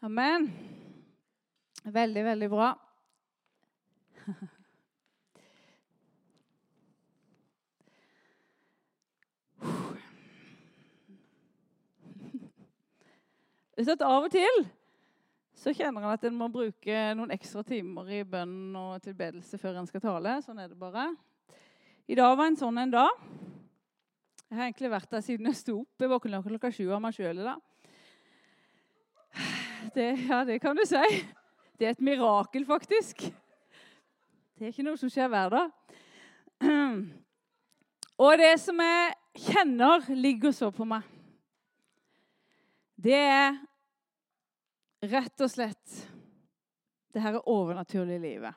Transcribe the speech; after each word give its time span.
Amen. 0.00 0.44
Veldig, 1.84 2.22
veldig 2.24 2.48
bra. 2.52 2.68
Av 13.78 14.24
og 14.24 14.30
til 14.30 14.64
så 15.58 15.72
kjenner 15.74 16.04
en 16.04 16.12
at 16.12 16.24
en 16.26 16.36
må 16.38 16.46
bruke 16.50 17.00
noen 17.18 17.32
ekstra 17.34 17.64
timer 17.66 18.10
i 18.14 18.22
bønn 18.26 18.76
og 18.78 19.02
tilbedelse 19.02 19.58
før 19.58 19.80
en 19.80 19.88
skal 19.90 20.02
tale. 20.04 20.36
Sånn 20.44 20.58
er 20.62 20.70
det 20.70 20.78
bare. 20.78 21.08
I 22.06 22.14
dag 22.18 22.36
var 22.38 22.46
en 22.50 22.58
sånn 22.58 22.78
en 22.78 22.94
dag. 22.94 23.24
Jeg 24.46 24.56
har 24.56 24.68
egentlig 24.68 24.92
vært 24.94 25.10
der 25.10 25.24
siden 25.26 25.50
jeg 25.50 25.58
sto 25.58 25.80
opp. 25.80 25.98
Jeg 25.98 26.10
våkna 26.14 26.42
klokka 26.46 26.70
sju 26.74 26.86
av 26.94 27.02
meg 27.02 27.18
sjøl 27.18 27.42
i 27.42 27.48
dag. 27.50 27.67
Det, 29.98 30.26
ja, 30.28 30.44
det 30.44 30.58
kan 30.58 30.76
du 30.76 30.84
si. 30.86 31.24
Det 31.78 31.86
er 31.86 31.90
et 31.90 32.02
mirakel, 32.06 32.62
faktisk. 32.66 33.24
Det 34.54 34.66
er 34.68 34.70
ikke 34.70 34.84
noe 34.86 34.98
som 35.00 35.10
skjer 35.10 35.26
hver 35.32 35.50
dag. 35.50 35.72
Og 38.22 38.38
det 38.38 38.52
som 38.62 38.78
jeg 38.78 39.48
kjenner 39.48 40.06
ligger 40.14 40.54
så 40.54 40.68
på 40.70 40.86
meg, 40.86 41.02
det 42.94 43.18
er 43.18 43.58
rett 45.16 45.42
og 45.42 45.50
slett 45.50 45.98
det 47.10 47.24
her 47.26 47.40
overnaturlige 47.42 48.22
livet 48.22 48.54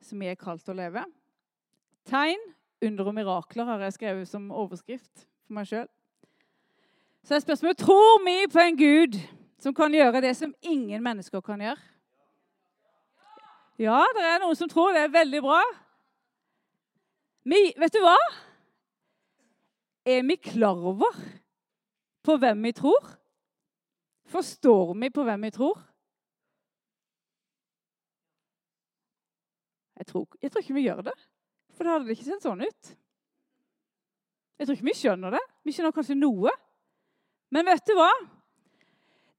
som 0.00 0.16
vi 0.24 0.32
er 0.32 0.40
kalt 0.40 0.64
å 0.72 0.78
leve. 0.80 1.04
Tegn, 2.08 2.40
under 2.88 3.12
og 3.12 3.18
mirakler 3.20 3.68
har 3.68 3.84
jeg 3.84 3.98
skrevet 3.98 4.32
som 4.32 4.48
overskrift 4.48 5.28
for 5.44 5.60
meg 5.60 5.68
sjøl. 5.68 5.92
Så 7.20 7.36
er 7.36 7.44
spørsmålet 7.44 7.84
tror 7.84 8.20
vi 8.24 8.38
på 8.48 8.64
en 8.64 8.80
Gud 8.80 9.22
som 9.62 9.74
kan 9.74 9.94
gjøre 9.94 10.22
det 10.24 10.34
som 10.34 10.54
ingen 10.60 11.02
mennesker 11.04 11.42
kan 11.44 11.62
gjøre. 11.62 11.78
Ja, 13.80 14.02
det 14.14 14.24
er 14.26 14.42
noen 14.42 14.58
som 14.58 14.70
tror 14.70 14.92
det 14.94 15.06
er 15.06 15.14
veldig 15.14 15.40
bra. 15.42 15.60
Vi, 17.48 17.60
vet 17.78 17.94
du 17.94 18.02
hva? 18.02 18.18
Er 20.06 20.22
vi 20.26 20.36
klar 20.38 20.78
over 20.92 21.16
på 22.26 22.36
hvem 22.42 22.66
vi 22.68 22.74
tror? 22.74 23.06
Forstår 24.30 24.94
vi 24.98 25.10
på 25.14 25.24
hvem 25.26 25.46
vi 25.46 25.52
tror? 25.54 25.78
Jeg 29.98 30.08
tror, 30.10 30.26
jeg 30.42 30.50
tror 30.50 30.64
ikke 30.64 30.74
vi 30.74 30.86
gjør 30.88 31.04
det. 31.06 31.14
For 31.76 31.86
da 31.86 31.94
hadde 31.94 32.08
det 32.08 32.16
ikke 32.16 32.26
sett 32.26 32.44
sånn 32.44 32.62
ut. 32.62 32.92
Jeg 34.58 34.66
tror 34.66 34.76
ikke 34.76 34.90
vi 34.90 34.98
skjønner 34.98 35.34
det. 35.34 35.42
Vi 35.62 35.74
skjønner 35.74 35.94
kanskje 35.94 36.18
noe. 36.18 36.50
Men 37.54 37.70
vet 37.70 37.86
du 37.86 37.94
hva? 37.98 38.10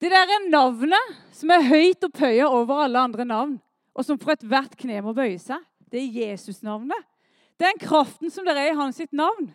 Det 0.04 0.09
der 0.12 0.28
er 0.28 0.50
navnet 0.52 1.12
som 1.32 1.52
er 1.56 1.64
høyt 1.64 2.04
opphøya 2.04 2.50
over 2.52 2.82
alle 2.84 3.00
andre 3.00 3.23
navn, 3.23 3.54
og 3.96 4.04
som 4.04 4.18
for 4.20 4.34
ethvert 4.34 4.76
kne 4.76 5.00
må 5.06 5.14
bøye 5.16 5.38
seg, 5.40 5.62
det 5.88 6.02
er 6.02 6.18
Jesus-navnet. 6.26 7.06
Den 7.62 7.80
kraften 7.80 8.34
som 8.34 8.44
det 8.44 8.58
er 8.58 8.74
i 8.74 8.76
hans 8.76 9.00
sitt 9.00 9.14
navn. 9.16 9.54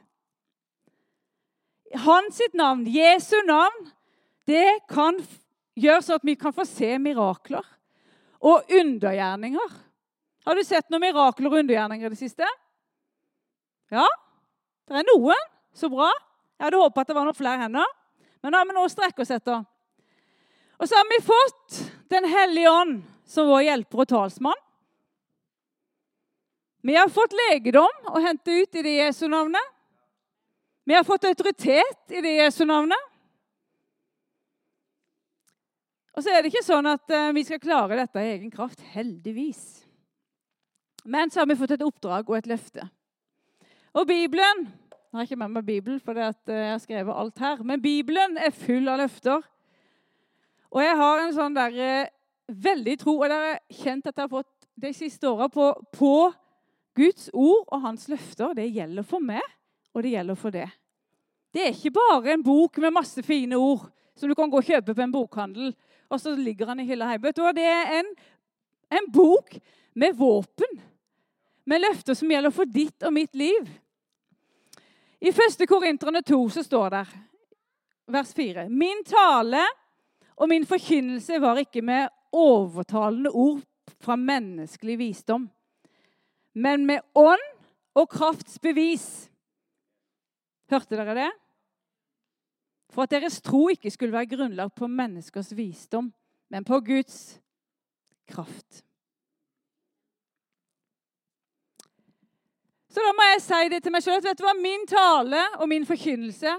Hans 2.00 2.40
sitt 2.40 2.56
navn, 2.56 2.86
Jesu 2.88 3.36
navn, 3.44 3.90
det 4.48 4.86
kan 4.88 5.20
gjøre 5.76 6.00
så 6.06 6.16
at 6.16 6.24
vi 6.24 6.38
kan 6.40 6.56
få 6.56 6.64
se 6.64 6.94
mirakler 6.96 7.68
og 8.40 8.72
undergjerninger. 8.72 9.78
Har 10.48 10.56
du 10.56 10.64
sett 10.64 10.88
noen 10.88 11.10
mirakler 11.10 11.52
og 11.52 11.60
undergjerninger 11.60 12.08
i 12.08 12.16
det 12.16 12.22
siste? 12.24 12.48
Ja, 13.92 14.08
det 14.88 15.02
er 15.02 15.10
noen. 15.12 15.48
Så 15.76 15.92
bra. 15.92 16.08
Jeg 16.56 16.70
hadde 16.70 16.80
håpet 16.80 17.04
at 17.04 17.10
det 17.10 17.16
var 17.18 17.28
noen 17.28 17.36
flere 17.36 17.66
hender. 17.66 17.98
Men 18.40 18.54
da 18.54 18.62
har 18.62 18.70
vi 18.70 18.78
noe 18.78 18.88
å 18.88 18.92
strekke 18.96 19.26
oss 19.26 19.34
etter. 19.36 19.66
Og 20.78 20.88
så 20.88 20.94
har 20.94 21.08
vi 21.10 21.24
fått 21.26 21.78
Den 22.08 22.24
hellige 22.24 22.70
ånd 22.70 23.02
som 23.28 23.50
vår 23.50 23.66
hjelper 23.66 24.00
og 24.00 24.08
talsmann. 24.08 24.60
Vi 26.80 26.94
har 26.96 27.10
fått 27.12 27.34
legedom 27.36 28.06
å 28.08 28.22
hente 28.24 28.54
ut 28.62 28.78
i 28.80 28.84
det 28.86 28.94
Jesu 28.94 29.26
navnet. 29.28 29.74
Vi 30.88 30.96
har 30.96 31.04
fått 31.04 31.26
autoritet 31.28 32.14
i 32.16 32.22
det 32.24 32.32
Jesu 32.38 32.62
navnet. 32.64 33.02
Og 36.16 36.24
så 36.24 36.32
er 36.32 36.40
det 36.40 36.48
ikke 36.48 36.64
sånn 36.64 36.88
at 36.88 37.12
uh, 37.12 37.28
vi 37.36 37.44
skal 37.44 37.60
klare 37.60 37.98
dette 38.00 38.22
i 38.24 38.30
egen 38.38 38.48
kraft. 38.54 38.80
Heldigvis. 38.94 39.60
Men 41.04 41.28
så 41.28 41.42
har 41.42 41.50
vi 41.50 41.58
fått 41.60 41.76
et 41.76 41.84
oppdrag 41.84 42.24
og 42.30 42.38
et 42.38 42.48
løfte. 42.48 42.88
Og 43.92 44.08
Bibelen 44.08 44.64
Jeg 45.08 45.16
har 45.16 45.28
ikke 45.28 45.38
med 45.40 45.52
meg 45.52 45.64
Bibelen, 45.64 46.00
for 46.04 46.18
jeg 46.20 46.34
har 46.72 46.80
skrevet 46.82 47.16
alt 47.16 47.38
her. 47.40 47.62
Men 47.64 47.80
Bibelen 47.80 48.36
er 48.36 48.52
full 48.52 48.88
av 48.92 48.98
løfter. 49.00 49.44
Og 50.74 50.82
jeg 50.84 50.96
har 51.00 51.22
en 51.22 51.34
sånn 51.36 51.56
der, 51.56 51.78
uh, 51.78 52.14
veldig 52.48 52.96
tro, 53.00 53.18
og 53.20 53.28
dere 53.28 53.54
har 53.54 53.82
kjent 53.82 54.08
at 54.08 54.16
jeg 54.16 54.24
har 54.24 54.32
fått 54.32 54.68
de 54.78 54.92
siste 54.96 55.28
åra 55.28 55.48
på, 55.52 55.70
på 55.92 56.12
Guds 56.98 57.28
ord 57.32 57.64
og 57.66 57.82
hans 57.84 58.08
løfter. 58.10 58.54
Det 58.56 58.68
gjelder 58.70 59.06
for 59.06 59.24
meg, 59.24 59.44
og 59.94 60.04
det 60.04 60.14
gjelder 60.14 60.38
for 60.38 60.54
det. 60.54 60.68
Det 61.54 61.64
er 61.64 61.74
ikke 61.74 61.94
bare 61.96 62.34
en 62.34 62.44
bok 62.44 62.78
med 62.82 62.94
masse 62.94 63.22
fine 63.24 63.56
ord 63.56 63.86
som 64.18 64.28
du 64.28 64.34
kan 64.36 64.50
gå 64.50 64.60
og 64.60 64.66
kjøpe 64.66 64.94
på 64.94 65.04
en 65.04 65.14
bokhandel, 65.14 65.72
og 66.08 66.20
så 66.20 66.34
ligger 66.36 66.72
han 66.72 66.80
i 66.82 66.86
hylla 66.88 67.12
hjemme. 67.12 67.32
Det 67.54 67.64
er 67.64 67.92
en, 68.00 68.08
en 68.98 69.10
bok 69.12 69.56
med 69.98 70.16
våpen, 70.18 70.80
med 71.68 71.84
løfter 71.84 72.16
som 72.16 72.30
gjelder 72.32 72.54
for 72.54 72.70
ditt 72.70 73.04
og 73.04 73.12
mitt 73.14 73.34
liv. 73.36 73.68
I 75.20 75.32
1. 75.34 75.64
Korinterne 75.68 76.22
2 76.22 76.38
så 76.54 76.62
står 76.64 76.94
det, 76.94 77.04
vers 78.08 78.30
4.: 78.34 78.68
Min 78.70 79.02
tale 79.04 79.64
og 80.38 80.48
min 80.48 80.66
forkynnelse 80.66 81.40
var 81.42 81.58
ikke 81.58 81.82
med 81.82 82.08
overtalende 82.32 83.30
ord 83.30 83.62
fra 83.98 84.16
menneskelig 84.16 84.98
visdom, 84.98 85.48
men 86.54 86.86
med 86.86 87.02
ånd 87.14 87.44
og 87.98 88.08
krafts 88.12 88.58
bevis. 88.62 89.28
Hørte 90.70 90.96
dere 90.96 91.16
det? 91.16 91.30
For 92.92 93.04
at 93.04 93.12
deres 93.12 93.40
tro 93.44 93.66
ikke 93.72 93.90
skulle 93.90 94.14
være 94.14 94.30
grunnlag 94.30 94.72
på 94.76 94.86
menneskers 94.86 95.50
visdom, 95.56 96.12
men 96.50 96.64
på 96.64 96.80
Guds 96.80 97.40
kraft. 98.28 98.84
Så 102.88 103.04
da 103.04 103.12
må 103.12 103.26
jeg 103.32 103.42
si 103.44 103.68
det 103.72 103.82
til 103.84 103.92
meg 103.92 104.04
sjøl 104.04 104.22
vet 104.24 104.38
du 104.38 104.46
hva, 104.46 104.54
min 104.56 104.86
tale 104.88 105.42
og 105.58 105.68
min 105.70 105.84
forkynnelse 105.86 106.54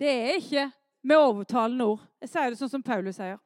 det 0.00 0.10
er 0.10 0.38
ikke 0.38 0.68
med 1.02 1.18
overtalende 1.18 1.86
ord. 1.94 2.02
Jeg 2.22 2.30
sier 2.32 2.52
det 2.52 2.58
sånn 2.60 2.70
som 2.76 2.84
Paulus 2.86 3.18
sier. 3.18 3.40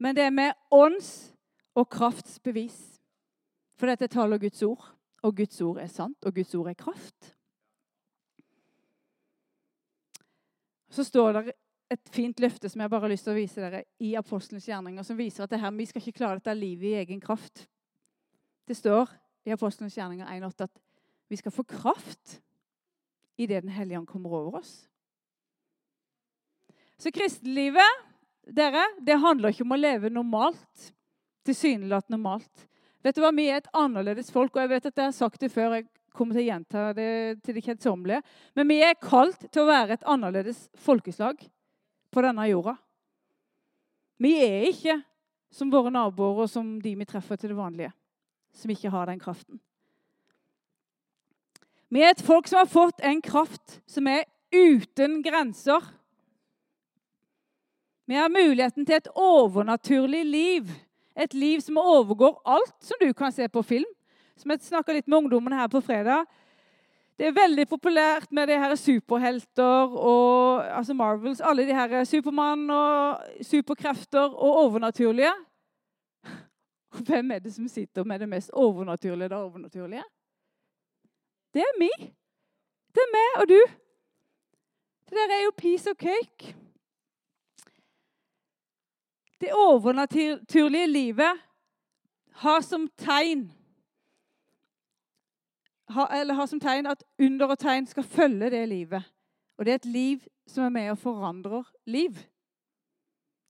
Men 0.00 0.16
det 0.16 0.24
er 0.26 0.34
med 0.34 0.56
ånds 0.72 1.30
og 1.76 1.88
krafts 1.92 2.38
bevis. 2.42 2.78
For 3.78 3.88
dette 3.88 4.10
taler 4.12 4.40
Guds 4.40 4.62
ord, 4.66 4.82
og 5.24 5.36
Guds 5.36 5.60
ord 5.64 5.80
er 5.80 5.88
sant, 5.92 6.18
og 6.24 6.34
Guds 6.36 6.54
ord 6.56 6.68
er 6.68 6.78
kraft. 6.78 7.34
Så 10.90 11.04
står 11.06 11.36
det 11.36 11.54
et 11.90 12.12
fint 12.12 12.40
løfte 12.42 12.68
som 12.70 12.82
jeg 12.82 12.90
bare 12.90 13.06
har 13.06 13.12
lyst 13.12 13.26
til 13.26 13.34
å 13.34 13.38
vise 13.38 13.62
dere 13.62 13.84
i 14.02 14.12
Apostelens 14.18 14.68
gjerninger, 14.68 15.06
som 15.06 15.18
viser 15.18 15.46
at 15.46 15.56
her, 15.58 15.72
vi 15.74 15.86
skal 15.88 16.02
ikke 16.02 16.18
klare 16.18 16.38
dette 16.38 16.54
livet 16.54 16.90
i 16.90 16.98
egen 17.02 17.22
kraft. 17.22 17.66
Det 18.66 18.76
står 18.78 19.10
i 19.46 19.54
Apostelens 19.54 19.96
gjerninger 19.98 20.26
1,8 20.26 20.66
at 20.68 20.82
vi 21.30 21.38
skal 21.38 21.54
få 21.54 21.64
kraft 21.66 22.40
idet 23.40 23.62
Den 23.62 23.72
hellige 23.72 23.98
ånd 23.98 24.06
kommer 24.06 24.30
over 24.36 24.58
oss. 24.58 24.89
Så 27.00 27.12
kristenlivet 27.14 28.02
dere, 28.44 28.82
det 29.00 29.16
handler 29.22 29.54
ikke 29.54 29.64
om 29.64 29.72
å 29.72 29.80
leve 29.80 30.10
normalt. 30.12 30.90
Tilsynelatende 31.48 32.18
normalt. 32.18 32.66
Vet 33.00 33.16
du 33.16 33.22
hva, 33.24 33.30
Vi 33.32 33.48
er 33.48 33.62
et 33.62 33.70
annerledes 33.72 34.28
folk, 34.30 34.52
og 34.54 34.60
jeg 34.60 34.72
vet 34.74 34.90
at 34.90 34.96
jeg 34.96 35.08
har 35.08 35.16
sagt 35.16 35.40
det 35.40 35.52
før. 35.52 35.78
jeg 35.78 35.86
kommer 36.12 36.34
til 36.34 36.42
å 36.42 36.50
gjenta 36.50 36.92
det 36.92 37.42
til 37.44 37.56
det 37.56 37.64
kjedsommelige. 37.64 38.22
Men 38.54 38.68
vi 38.68 38.80
er 38.84 38.98
kalt 39.00 39.46
til 39.48 39.62
å 39.62 39.70
være 39.70 39.96
et 39.96 40.04
annerledes 40.04 40.68
folkeslag 40.76 41.40
på 42.10 42.24
denne 42.26 42.48
jorda. 42.50 42.76
Vi 44.20 44.34
er 44.44 44.68
ikke 44.68 44.98
som 45.50 45.70
våre 45.72 45.90
naboer 45.90 46.44
og 46.44 46.50
som 46.50 46.76
de 46.82 46.92
vi 46.98 47.08
treffer 47.08 47.38
til 47.40 47.54
det 47.54 47.58
vanlige, 47.58 47.92
som 48.52 48.70
ikke 48.70 48.92
har 48.92 49.08
den 49.08 49.22
kraften. 49.22 49.60
Vi 51.90 52.04
er 52.04 52.12
et 52.12 52.22
folk 52.22 52.46
som 52.46 52.60
har 52.60 52.68
fått 52.70 53.00
en 53.02 53.22
kraft 53.24 53.80
som 53.88 54.06
er 54.06 54.28
uten 54.52 55.22
grenser. 55.24 55.80
Vi 58.10 58.18
har 58.18 58.28
muligheten 58.28 58.86
til 58.86 58.96
et 58.98 59.08
overnaturlig 59.14 60.24
liv. 60.26 60.70
Et 61.14 61.34
liv 61.34 61.60
som 61.62 61.78
overgår 61.78 62.40
alt 62.42 62.74
som 62.82 62.98
du 62.98 63.12
kan 63.14 63.32
se 63.32 63.46
på 63.48 63.62
film 63.62 63.86
som 64.40 64.50
jeg 64.50 64.64
snakka 64.64 64.94
litt 64.96 65.08
med 65.08 65.24
ungdommene 65.24 65.58
her 65.60 65.68
på 65.70 65.82
fredag. 65.84 66.24
Det 67.20 67.28
er 67.28 67.36
veldig 67.36 67.66
populært 67.68 68.30
med 68.32 68.48
de 68.48 68.56
her 68.56 68.74
superhelter 68.80 69.92
og 69.92 70.62
altså 70.64 70.96
Marvels. 70.96 71.42
Alle 71.44 71.66
de 71.68 71.76
her 71.76 72.04
Supermann 72.08 72.64
og 72.72 73.20
superkrefter 73.44 74.32
og 74.32 74.62
overnaturlige. 74.64 75.32
Hvem 77.06 77.30
er 77.36 77.44
det 77.44 77.52
som 77.54 77.68
sitter 77.68 78.04
med 78.04 78.24
det 78.24 78.28
mest 78.28 78.50
overnaturlige 78.50 79.28
det 79.28 79.36
overnaturlige? 79.36 80.06
Det 81.54 81.62
er 81.62 81.78
vi. 81.78 81.90
Det 82.90 83.04
er 83.04 83.12
meg 83.12 83.42
og 83.42 83.52
du. 83.52 83.60
Det 85.10 85.18
der 85.18 85.36
er 85.36 85.44
jo 85.44 85.52
piece 85.58 85.90
of 85.90 85.96
cake. 86.00 86.59
Det 89.40 89.52
overnaturlige 89.56 90.86
livet 90.86 91.40
har 92.42 92.60
som 92.60 92.88
tegn 92.98 93.48
eller 96.10 96.34
har 96.34 96.46
som 96.46 96.60
tegn 96.60 96.86
at 96.86 97.02
under 97.18 97.50
og 97.50 97.58
tegn 97.58 97.86
skal 97.86 98.06
følge 98.06 98.50
det 98.50 98.68
livet. 98.68 99.02
Og 99.58 99.64
det 99.64 99.72
er 99.72 99.80
et 99.80 99.90
liv 99.90 100.20
som 100.46 100.64
er 100.64 100.74
med 100.74 100.90
og 100.90 100.98
forandrer 100.98 101.64
liv. 101.86 102.14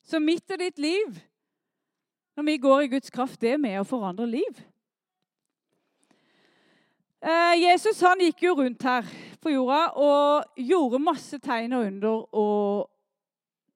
Så 0.03 0.19
mitt 0.19 0.51
og 0.51 0.59
ditt 0.59 0.79
liv, 0.79 1.21
når 2.37 2.45
vi 2.45 2.57
går 2.57 2.81
i 2.81 2.89
Guds 2.89 3.11
kraft, 3.11 3.41
det 3.41 3.53
er 3.53 3.61
med 3.61 3.77
å 3.81 3.85
forandre 3.85 4.27
liv. 4.27 4.63
Eh, 7.21 7.61
Jesus 7.61 8.01
han 8.01 8.23
gikk 8.25 8.47
jo 8.47 8.55
rundt 8.57 8.83
her 8.83 9.05
på 9.43 9.53
jorda 9.53 9.81
og 10.01 10.57
gjorde 10.57 11.03
masse 11.05 11.39
tegn 11.39 11.77
og 11.77 11.85
under 11.85 12.23
og 12.33 12.89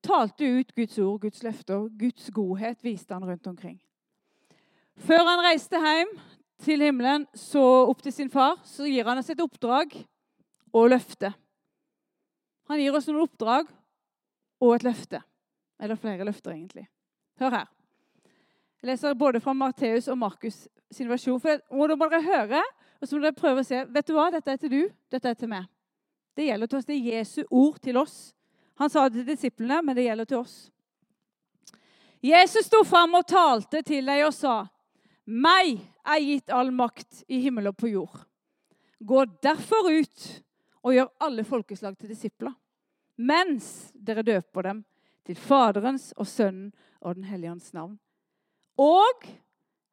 talte 0.05 0.47
ut 0.47 0.75
Guds 0.77 0.99
ord, 1.01 1.21
Guds 1.25 1.43
løfter, 1.45 1.89
Guds 1.99 2.31
godhet 2.35 2.85
viste 2.85 3.15
han 3.15 3.25
rundt 3.25 3.47
omkring. 3.51 3.79
Før 5.01 5.25
han 5.27 5.43
reiste 5.43 5.81
hjem 5.81 6.13
til 6.63 6.85
himmelen, 6.85 7.27
så 7.35 7.63
opp 7.89 8.03
til 8.05 8.15
sin 8.15 8.31
far, 8.31 8.61
så 8.65 8.87
gir 8.87 9.07
han 9.09 9.19
oss 9.19 9.33
et 9.33 9.43
oppdrag 9.43 9.97
og 10.75 10.91
løfte. 10.93 11.33
Han 12.71 12.81
gir 12.81 12.97
oss 12.97 13.09
noen 13.11 13.25
oppdrag 13.27 13.69
og 14.63 14.77
et 14.77 14.87
løfte. 14.87 15.21
Eller 15.83 15.99
flere 16.01 16.25
løfter, 16.25 16.55
egentlig. 16.55 16.87
Hør 17.41 17.59
her. 17.59 17.67
Jeg 18.81 18.93
leser 18.93 19.19
både 19.19 19.41
fra 19.41 19.53
Matteus 19.57 20.09
og 20.13 20.19
Markus 20.19 20.67
sin 20.93 21.09
versjon. 21.11 21.41
For 21.43 21.61
da 21.61 21.97
må 21.99 22.09
dere 22.09 22.23
høre, 22.25 22.63
og 23.01 23.09
så 23.09 23.17
må 23.17 23.25
dere 23.25 23.37
prøve 23.37 23.65
å 23.65 23.67
se. 23.67 23.83
Vet 23.91 24.09
du 24.09 24.15
hva? 24.17 24.31
Dette 24.33 24.55
er 24.55 24.61
til 24.61 24.73
du, 24.73 24.81
dette 25.13 25.31
er 25.31 25.39
til 25.39 25.51
meg. 25.51 25.67
Det 26.37 26.49
gjelder 26.49 26.71
til 26.71 26.79
oss. 26.79 26.89
Det 26.89 26.97
er 26.97 27.19
Jesu 27.19 27.43
ord 27.51 27.79
til 27.83 27.99
oss. 28.01 28.17
Han 28.75 28.91
sa 28.91 29.09
det 29.09 29.23
til 29.23 29.27
disiplene, 29.35 29.83
men 29.83 29.97
det 29.97 30.07
gjelder 30.09 30.29
til 30.29 30.43
oss. 30.43 30.57
Jesus 32.25 32.67
sto 32.67 32.81
fram 32.89 33.15
og 33.19 33.27
talte 33.29 33.83
til 33.85 34.07
deg 34.09 34.25
og 34.27 34.33
sa, 34.35 34.67
'Meg 35.27 35.81
er 36.05 36.21
gitt 36.21 36.51
all 36.53 36.71
makt 36.71 37.23
i 37.29 37.41
himmel 37.41 37.69
og 37.69 37.77
på 37.77 37.89
jord.' 37.89 38.25
'Gå 39.01 39.25
derfor 39.43 39.89
ut 39.89 40.43
og 40.83 40.95
gjør 40.95 41.13
alle 41.21 41.45
folkeslag 41.45 41.99
til 41.99 42.09
disipler.' 42.09 42.55
'Mens 43.17 43.93
dere 43.95 44.23
døper 44.23 44.63
dem 44.63 44.85
til 45.25 45.37
Faderens 45.37 46.13
og 46.17 46.27
Sønnen 46.27 46.73
og 47.01 47.15
Den 47.15 47.25
hellige 47.25 47.53
ånds 47.53 47.73
navn.' 47.73 47.99
'Og 48.79 49.29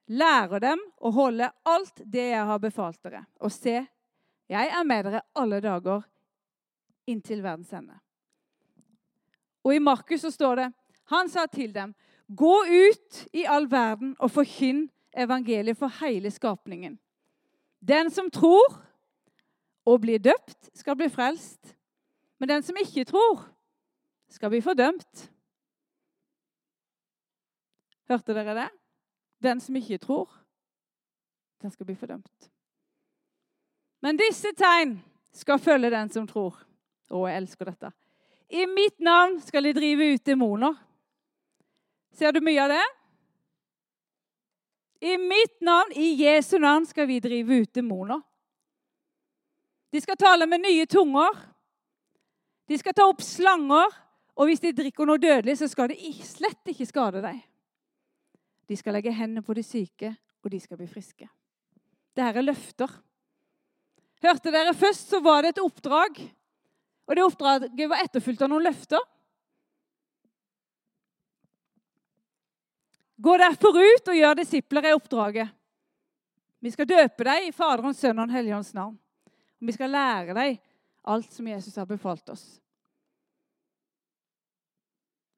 lærer 0.07 0.59
dem 0.59 0.79
å 0.97 1.11
holde 1.11 1.51
alt 1.65 2.01
det 2.05 2.29
jeg 2.31 2.45
har 2.45 2.59
befalt 2.59 3.03
dere.' 3.03 3.25
'Og 3.39 3.51
se, 3.51 3.87
jeg 4.49 4.67
er 4.67 4.83
med 4.83 5.05
dere 5.05 5.21
alle 5.35 5.61
dager 5.61 6.01
inntil 7.07 7.43
verdens 7.43 7.73
ende.' 7.73 8.00
Og 9.63 9.75
i 9.75 9.79
Markus 9.79 10.21
så 10.21 10.31
står 10.31 10.55
det 10.55 10.73
Han 11.11 11.29
sa 11.29 11.45
til 11.45 11.75
dem, 11.75 11.95
'Gå 12.27 12.63
ut 12.63 13.27
i 13.33 13.43
all 13.43 13.71
verden 13.71 14.15
og 14.19 14.31
forkynn 14.31 14.89
evangeliet 15.17 15.77
for 15.77 15.87
hele 15.87 16.31
skapningen.' 16.31 16.99
'Den 17.81 18.09
som 18.09 18.31
tror 18.31 18.85
og 19.85 20.01
blir 20.01 20.17
døpt, 20.17 20.69
skal 20.73 20.95
bli 20.95 21.09
frelst.' 21.09 21.75
'Men 22.39 22.49
den 22.49 22.63
som 22.63 22.75
ikke 22.75 23.03
tror, 23.03 23.45
skal 24.29 24.49
bli 24.49 24.61
fordømt.' 24.61 25.31
Hørte 28.09 28.33
dere 28.33 28.55
det? 28.55 28.69
Den 29.43 29.59
som 29.59 29.75
ikke 29.75 29.97
tror, 29.97 30.29
den 31.61 31.71
skal 31.71 31.85
bli 31.85 31.95
fordømt. 31.95 32.51
Men 34.01 34.17
disse 34.17 34.51
tegn 34.57 34.97
skal 35.31 35.59
følge 35.59 35.89
den 35.89 36.09
som 36.09 36.27
tror. 36.27 36.57
Å, 37.11 37.27
jeg 37.27 37.37
elsker 37.37 37.69
dette. 37.69 37.91
I 38.51 38.65
mitt 38.67 38.99
navn 38.99 39.37
skal 39.41 39.63
de 39.63 39.71
drive 39.73 40.09
ut 40.13 40.25
demoner. 40.27 40.75
Ser 42.11 42.35
du 42.35 42.41
mye 42.43 42.59
av 42.59 42.73
det? 42.73 42.83
I 45.07 45.15
mitt 45.17 45.61
navn, 45.63 45.93
i 45.95 46.09
Jesu 46.19 46.57
navn, 46.59 46.83
skal 46.85 47.07
vi 47.07 47.21
drive 47.23 47.61
ut 47.63 47.71
demoner. 47.73 48.19
De 49.91 50.01
skal 50.03 50.19
tale 50.19 50.49
med 50.51 50.65
nye 50.65 50.83
tunger. 50.85 51.39
De 52.67 52.77
skal 52.79 52.95
ta 52.95 53.07
opp 53.07 53.23
slanger. 53.23 53.95
Og 54.35 54.51
hvis 54.51 54.63
de 54.63 54.73
drikker 54.75 55.07
noe 55.07 55.21
dødelig, 55.21 55.57
så 55.61 55.71
skal 55.71 55.91
det 55.91 56.11
slett 56.27 56.73
ikke 56.73 56.89
skade 56.89 57.23
deg. 57.23 57.39
De 58.67 58.77
skal 58.79 58.95
legge 58.95 59.15
hendene 59.15 59.43
på 59.47 59.55
de 59.55 59.63
syke, 59.63 60.11
og 60.43 60.51
de 60.51 60.59
skal 60.59 60.79
bli 60.79 60.91
friske. 60.91 61.27
Dette 62.11 62.27
er 62.35 62.43
løfter. 62.43 62.99
Hørte 64.21 64.51
dere 64.51 64.75
først, 64.75 65.07
så 65.11 65.23
var 65.23 65.43
det 65.43 65.55
et 65.55 65.63
oppdrag 65.63 66.19
og 67.11 67.17
det 67.17 67.23
oppdraget 67.27 67.89
var 67.91 68.05
etterfulgt 68.05 68.41
av 68.45 68.47
noen 68.47 68.63
løfter. 68.63 69.01
Gå 73.19 73.33
derfor 73.37 73.75
ut 73.75 74.07
og 74.13 74.15
gjør 74.15 74.37
disipler 74.39 74.87
i 74.87 74.93
oppdraget. 74.95 75.51
Vi 76.63 76.71
skal 76.71 76.87
døpe 76.87 77.27
deg 77.27 77.49
i 77.49 77.51
Faderens, 77.51 77.99
Sønn 77.99 78.15
og 78.15 78.29
Den 78.29 78.37
hellige 78.37 78.55
ånds 78.55 78.71
navn. 78.77 78.95
Og 79.59 79.67
vi 79.67 79.75
skal 79.75 79.91
lære 79.91 80.37
deg 80.37 80.55
alt 81.11 81.35
som 81.35 81.49
Jesus 81.51 81.75
har 81.75 81.89
befalt 81.89 82.31
oss. 82.31 82.45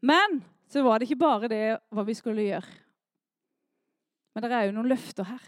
Men 0.06 0.44
så 0.70 0.86
var 0.86 1.00
det 1.00 1.10
ikke 1.10 1.24
bare 1.26 1.50
det 1.50 1.64
hva 1.90 2.06
vi 2.06 2.20
skulle 2.20 2.46
gjøre. 2.46 2.70
Men 4.36 4.46
det 4.46 4.54
er 4.54 4.70
jo 4.70 4.78
noen 4.78 4.94
løfter 4.94 5.26
her. 5.26 5.42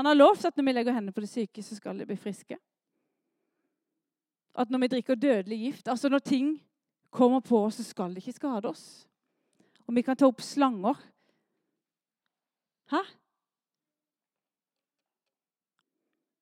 Han 0.00 0.08
har 0.08 0.16
lovt 0.16 0.48
at 0.48 0.56
når 0.56 0.70
vi 0.70 0.76
legger 0.78 0.96
hendene 0.96 1.12
på 1.12 1.26
de 1.26 1.28
syke, 1.28 1.60
så 1.66 1.76
skal 1.76 2.00
de 2.00 2.08
bli 2.08 2.16
friske 2.16 2.56
at 4.54 4.70
når 4.70 4.82
vi 4.82 4.90
drikker 4.94 5.14
dødelig 5.14 5.58
gift 5.58 5.88
Altså 5.88 6.08
når 6.08 6.18
ting 6.26 6.48
kommer 7.10 7.40
på 7.40 7.64
oss, 7.64 7.78
så 7.78 7.84
skal 7.84 8.14
det 8.14 8.22
ikke 8.22 8.38
skade 8.38 8.70
oss. 8.70 9.06
Og 9.86 9.94
vi 9.94 10.02
kan 10.06 10.16
ta 10.16 10.28
opp 10.30 10.42
slanger. 10.42 10.98
Hæ? 12.90 13.02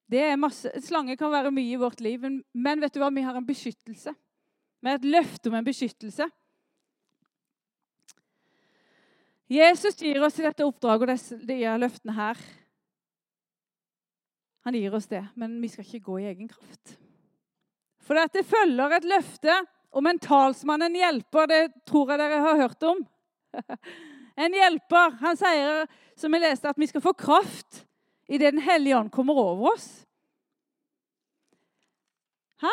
Det 0.08 0.20
er 0.24 0.40
masse, 0.40 0.72
Slanger 0.80 1.16
kan 1.20 1.32
være 1.32 1.52
mye 1.52 1.74
i 1.74 1.80
vårt 1.80 2.00
liv, 2.00 2.22
men 2.52 2.80
vet 2.80 2.94
du 2.94 3.00
hva? 3.00 3.10
vi 3.12 3.24
har 3.24 3.36
en 3.36 3.46
beskyttelse. 3.46 4.14
Vi 4.80 4.88
har 4.88 5.00
et 5.00 5.08
løfte 5.08 5.50
om 5.50 5.56
en 5.58 5.66
beskyttelse. 5.66 6.28
Jesus 9.48 9.96
gir 9.96 10.20
oss 10.24 10.38
i 10.40 10.44
dette 10.44 10.64
oppdraget 10.64 11.08
og 11.08 11.12
disse, 11.12 11.36
løftene 11.80 12.16
her. 12.16 12.40
Han 14.68 14.76
gir 14.76 14.96
oss 14.96 15.08
det, 15.08 15.24
men 15.36 15.56
vi 15.60 15.68
skal 15.72 15.86
ikke 15.86 16.04
gå 16.04 16.18
i 16.20 16.28
egen 16.28 16.48
kraft. 16.52 16.98
For 18.08 18.16
det 18.16 18.46
følger 18.48 18.94
et 18.96 19.04
løfte 19.04 19.54
om 19.92 20.06
en 20.08 20.18
talsmann, 20.18 20.82
en 20.82 20.96
hjelper. 20.96 21.48
Det 21.50 21.62
tror 21.88 22.14
jeg 22.14 22.20
dere 22.22 22.44
har 22.46 22.62
hørt 22.64 22.88
om. 22.88 23.04
En 24.38 24.54
hjelper. 24.54 25.16
Han 25.18 25.34
sier, 25.34 25.88
som 26.14 26.30
jeg 26.30 26.44
leste, 26.44 26.70
at 26.70 26.78
vi 26.78 26.86
skal 26.86 27.02
få 27.02 27.10
kraft 27.18 27.80
idet 28.30 28.52
Den 28.54 28.62
hellige 28.62 28.94
ånd 28.94 29.10
kommer 29.10 29.34
over 29.34 29.72
oss. 29.72 29.88
Hæ? 32.62 32.70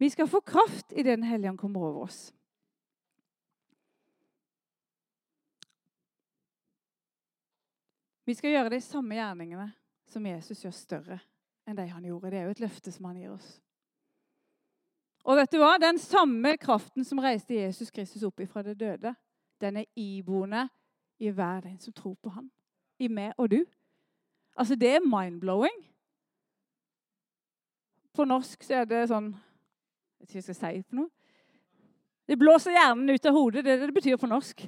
Vi 0.00 0.08
skal 0.08 0.30
få 0.32 0.40
kraft 0.40 0.96
idet 0.96 1.18
Den 1.18 1.28
hellige 1.28 1.52
ånd 1.52 1.60
kommer 1.60 1.90
over 1.90 2.08
oss. 2.08 2.32
Vi 8.24 8.34
skal 8.34 8.56
gjøre 8.56 8.72
de 8.72 8.80
samme 8.80 9.20
gjerningene 9.20 9.74
som 10.08 10.24
Jesus 10.24 10.64
gjør 10.64 10.72
større 10.72 11.20
enn 11.68 11.76
de 11.76 11.86
han 11.90 12.04
gjorde. 12.04 12.30
Det 12.32 12.38
er 12.40 12.46
jo 12.48 12.56
et 12.56 12.62
løfte 12.64 12.92
som 12.92 13.08
han 13.10 13.18
gir 13.20 13.32
oss. 13.34 13.48
Og 15.28 15.36
vet 15.36 15.52
du 15.52 15.58
hva? 15.60 15.74
Den 15.80 15.98
samme 16.00 16.54
kraften 16.60 17.04
som 17.04 17.20
reiste 17.20 17.58
Jesus 17.58 17.90
Kristus 17.92 18.24
opp 18.24 18.40
ifra 18.40 18.62
det 18.64 18.78
døde, 18.80 19.12
den 19.60 19.82
er 19.82 19.90
iboende 19.98 20.68
i 21.20 21.28
hver 21.34 21.60
den 21.66 21.76
som 21.82 21.92
tror 21.92 22.16
på 22.22 22.32
han. 22.32 22.48
I 22.98 23.10
meg 23.12 23.34
og 23.36 23.50
du. 23.52 23.60
Altså, 24.56 24.74
det 24.74 24.94
er 24.96 25.04
mind-blowing. 25.04 25.76
På 28.14 28.24
norsk 28.26 28.64
så 28.64 28.80
er 28.80 28.88
det 28.90 29.04
sånn 29.10 29.28
Jeg 29.30 30.24
vet 30.24 30.30
ikke 30.32 30.34
hva 30.34 30.40
jeg 30.40 30.46
skal 30.46 30.56
si 30.58 30.82
for 30.82 30.98
noe. 30.98 31.10
Det 32.28 32.36
blåser 32.36 32.74
hjernen 32.74 33.12
ut 33.14 33.26
av 33.28 33.36
hodet. 33.36 33.62
Det 33.64 33.72
er 33.72 33.78
det 33.78 33.86
det 33.92 33.96
betyr 34.00 34.16
på 34.20 34.28
norsk. 34.28 34.64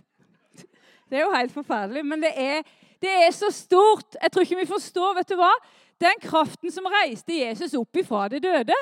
Det 1.11 1.19
er 1.19 1.25
jo 1.25 1.33
helt 1.35 1.53
forferdelig. 1.53 2.05
Men 2.07 2.23
det 2.23 2.31
er, 2.39 2.63
det 3.03 3.11
er 3.25 3.33
så 3.35 3.51
stort. 3.51 4.15
Jeg 4.15 4.31
tror 4.31 4.47
ikke 4.47 4.61
vi 4.61 4.69
forstår. 4.71 5.17
vet 5.19 5.33
du 5.33 5.35
hva? 5.41 5.51
Den 6.01 6.21
kraften 6.23 6.73
som 6.73 6.89
reiste 6.89 7.37
Jesus 7.37 7.75
opp 7.77 7.97
ifra 7.97 8.29
det 8.33 8.43
døde. 8.43 8.77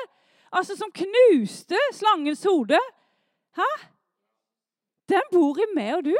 Altså 0.51 0.77
som 0.77 0.91
knuste 0.91 1.79
slangens 1.93 2.43
hode. 2.47 2.79
Hæ? 3.57 3.69
Den 5.09 5.25
bor 5.33 5.59
i 5.59 5.67
meg 5.75 5.95
og 5.97 6.05
du. 6.07 6.15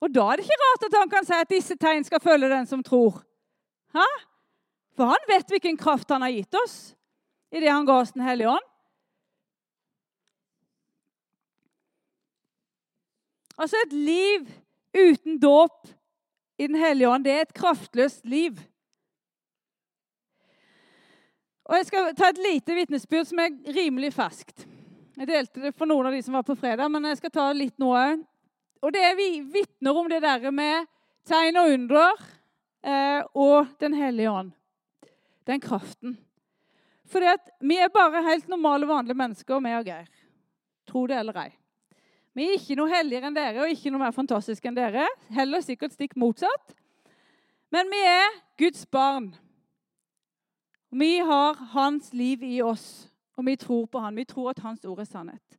Og 0.00 0.12
da 0.14 0.26
er 0.30 0.38
det 0.38 0.46
ikke 0.46 0.62
rart 0.62 0.86
at 0.86 0.98
han 0.98 1.10
kan 1.10 1.26
si 1.26 1.34
at 1.36 1.50
disse 1.50 1.76
tegn 1.80 2.04
skal 2.04 2.22
følge 2.22 2.50
den 2.52 2.66
som 2.66 2.82
tror. 2.84 3.22
Hæ? 3.96 4.06
For 4.96 5.12
han 5.12 5.28
vet 5.28 5.50
hvilken 5.52 5.76
kraft 5.76 6.10
han 6.10 6.24
har 6.24 6.32
gitt 6.32 6.56
oss 6.64 6.76
i 7.52 7.60
det 7.60 7.70
han 7.70 7.86
ga 7.86 8.00
oss 8.02 8.14
Den 8.16 8.24
hellige 8.26 8.50
ånd. 8.50 8.72
Altså 13.56 13.76
et 13.84 13.92
liv 13.92 14.48
uten 14.96 15.38
dåp 15.40 15.88
i 16.58 16.66
Den 16.66 16.76
hellige 16.80 17.08
ånd, 17.08 17.24
det 17.24 17.32
er 17.32 17.44
et 17.44 17.54
kraftløst 17.56 18.24
liv. 18.24 18.56
Og 21.66 21.74
Jeg 21.74 21.86
skal 21.88 22.12
ta 22.14 22.30
et 22.30 22.42
lite 22.42 22.74
vitnesbyrd 22.76 23.26
som 23.26 23.40
er 23.42 23.54
rimelig 23.74 24.12
ferskt. 24.14 24.66
Jeg 25.16 25.28
delte 25.30 25.62
det 25.64 25.72
for 25.74 25.88
noen 25.88 26.06
av 26.06 26.14
de 26.14 26.20
som 26.22 26.36
var 26.36 26.44
på 26.46 26.54
fredag, 26.58 26.90
men 26.92 27.08
jeg 27.10 27.18
skal 27.18 27.32
ta 27.34 27.46
litt 27.56 27.74
nå 27.82 27.90
òg. 27.96 28.22
Og 28.84 28.92
det 28.94 29.06
vi 29.18 29.30
vitner 29.40 29.98
om 29.98 30.06
det 30.10 30.20
der 30.22 30.50
med 30.54 30.86
tegn 31.26 31.58
og 31.58 31.72
under 31.72 32.22
eh, 32.84 33.22
og 33.34 33.72
Den 33.80 33.96
hellige 33.98 34.30
ånd. 34.30 34.52
Den 35.46 35.62
kraften. 35.62 36.18
For 37.06 37.22
vi 37.62 37.78
er 37.78 37.90
bare 37.94 38.22
helt 38.26 38.48
normale, 38.50 38.86
vanlige 38.86 39.18
mennesker, 39.18 39.62
vi 39.62 39.74
og 39.78 39.86
Geir. 39.86 40.10
Tro 40.86 41.06
det 41.10 41.18
eller 41.18 41.38
ei. 41.46 41.50
Vi 42.36 42.44
er 42.44 42.58
ikke 42.58 42.76
noe 42.78 42.92
helligere 42.92 43.30
enn 43.30 43.36
dere 43.36 43.62
og 43.64 43.72
ikke 43.72 43.90
noe 43.90 44.04
mer 44.04 44.14
fantastiske 44.14 44.68
enn 44.68 44.76
dere. 44.76 45.06
Heller 45.34 45.64
sikkert 45.64 45.94
stikk 45.96 46.14
motsatt. 46.20 46.74
Men 47.74 47.88
vi 47.90 48.02
er 48.06 48.38
Guds 48.60 48.84
barn. 48.92 49.32
Vi 50.90 51.18
har 51.18 51.54
hans 51.72 52.12
liv 52.14 52.42
i 52.44 52.62
oss, 52.62 53.08
og 53.36 53.46
vi 53.46 53.56
tror 53.56 53.86
på 53.86 54.00
han. 54.00 54.16
Vi 54.16 54.24
tror 54.24 54.50
at 54.52 54.62
hans 54.64 54.84
ord 54.84 55.00
er 55.02 55.08
sannhet. 55.08 55.58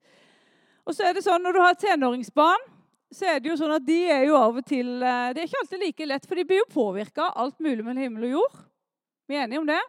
Og 0.87 0.95
så 0.95 1.07
er 1.07 1.13
det 1.13 1.25
sånn, 1.25 1.43
Når 1.43 1.53
du 1.53 1.59
har 1.59 1.75
tenåringsbarn, 1.75 2.63
så 3.11 3.25
er 3.25 3.39
det 3.39 3.51
jo 3.51 3.57
sånn 3.59 3.75
at 3.75 3.85
de 3.85 3.99
er 4.11 4.25
jo 4.27 4.35
av 4.35 4.57
og 4.59 4.65
til 4.67 4.87
eh, 4.99 5.33
Det 5.33 5.41
er 5.41 5.47
ikke 5.47 5.61
alltid 5.61 5.83
like 5.83 6.07
lett, 6.07 6.25
for 6.27 6.35
de 6.35 6.47
blir 6.47 6.59
jo 6.59 6.71
påvirka 6.73 7.27
av 7.27 7.37
alt 7.43 7.59
mulig 7.59 7.83
mellom 7.83 8.03
himmel 8.03 8.27
og 8.27 8.33
jord. 8.37 8.57
Vi 9.27 9.35
er 9.35 9.45
enige 9.45 9.61
om 9.61 9.67
det? 9.67 9.79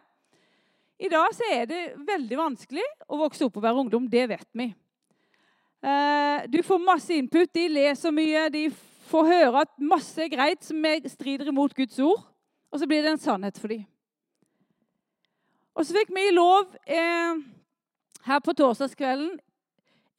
I 0.99 1.09
dag 1.11 1.33
så 1.35 1.47
er 1.55 1.67
det 1.67 1.81
veldig 2.07 2.37
vanskelig 2.39 2.85
å 3.07 3.19
vokse 3.19 3.45
opp 3.47 3.57
og 3.59 3.63
være 3.63 3.83
ungdom. 3.85 4.07
Det 4.11 4.25
vet 4.27 4.47
vi. 4.51 4.67
Eh, 5.79 6.47
du 6.51 6.59
får 6.63 6.83
masse 6.83 7.15
input. 7.15 7.51
De 7.55 7.67
leser 7.71 8.11
mye. 8.11 8.49
De 8.51 8.65
får 9.07 9.29
høre 9.31 9.63
at 9.63 9.71
masse 9.79 10.19
er 10.19 10.31
greit 10.31 10.63
som 10.67 10.83
strider 11.07 11.47
imot 11.47 11.75
Guds 11.75 11.99
ord. 12.03 12.25
Og 12.69 12.81
så 12.81 12.87
blir 12.87 13.03
det 13.03 13.15
en 13.15 13.23
sannhet 13.23 13.57
for 13.57 13.71
dem. 13.71 13.85
Og 15.79 15.85
så 15.87 15.95
fikk 15.95 16.09
vi 16.11 16.25
lov 16.35 16.73
eh, 16.91 17.37
her 18.27 18.39
på 18.43 18.51
torsdagskvelden 18.51 19.37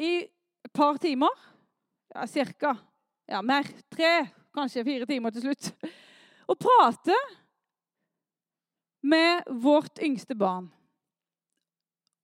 i 0.00 0.12
et 0.24 0.72
par 0.72 0.96
timer, 0.96 1.34
ja, 2.14 2.24
cirka, 2.24 2.72
ja, 3.28 3.42
mer, 3.44 3.68
tre, 3.92 4.30
kanskje 4.56 4.86
fire 4.86 5.08
timer 5.10 5.34
til 5.34 5.44
slutt, 5.44 5.68
å 6.48 6.56
prate 6.56 7.16
med 9.04 9.52
vårt 9.60 10.00
yngste 10.00 10.32
barn. 10.38 10.70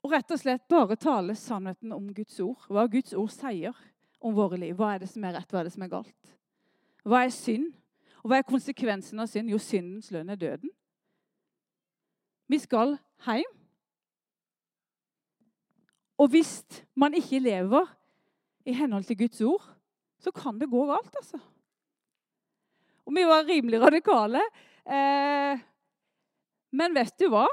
Og 0.01 0.15
rett 0.15 0.33
og 0.33 0.41
slett 0.41 0.65
bare 0.73 0.97
tale 0.97 1.37
sannheten 1.37 1.93
om 1.93 2.09
Guds 2.17 2.39
ord. 2.41 2.65
Hva 2.73 2.87
Guds 2.89 3.13
ord 3.13 3.33
sier 3.35 3.77
om 4.25 4.33
våre 4.33 4.57
liv. 4.61 4.77
Hva 4.79 4.95
er 4.95 5.03
det 5.03 5.11
som 5.11 5.25
er 5.29 5.37
rett, 5.37 5.51
hva 5.53 5.61
er 5.61 5.69
det 5.69 5.75
som 5.75 5.85
er 5.85 5.93
galt? 5.93 6.37
Hva 7.05 7.25
er 7.27 7.35
synd? 7.35 7.69
Og 8.23 8.31
hva 8.31 8.41
er 8.41 8.49
konsekvensen 8.49 9.21
av 9.21 9.29
synd? 9.29 9.53
Jo, 9.53 9.61
syndens 9.61 10.09
lønn 10.15 10.33
er 10.33 10.41
døden. 10.41 10.73
Vi 12.49 12.61
skal 12.63 12.97
hjem. 13.25 13.53
Og 16.17 16.31
hvis 16.33 16.65
man 16.97 17.15
ikke 17.15 17.39
lever 17.39 17.89
i 18.65 18.73
henhold 18.73 19.05
til 19.05 19.19
Guds 19.19 19.41
ord, 19.41 19.67
så 20.19 20.33
kan 20.33 20.59
det 20.59 20.71
gå 20.71 20.87
galt, 20.89 21.17
altså. 21.17 21.39
Og 23.07 23.15
vi 23.15 23.25
var 23.29 23.47
rimelig 23.47 23.81
radikale. 23.81 24.41
Eh, 24.87 25.61
men 26.73 26.97
vet 26.97 27.15
du 27.21 27.29
hva? 27.31 27.45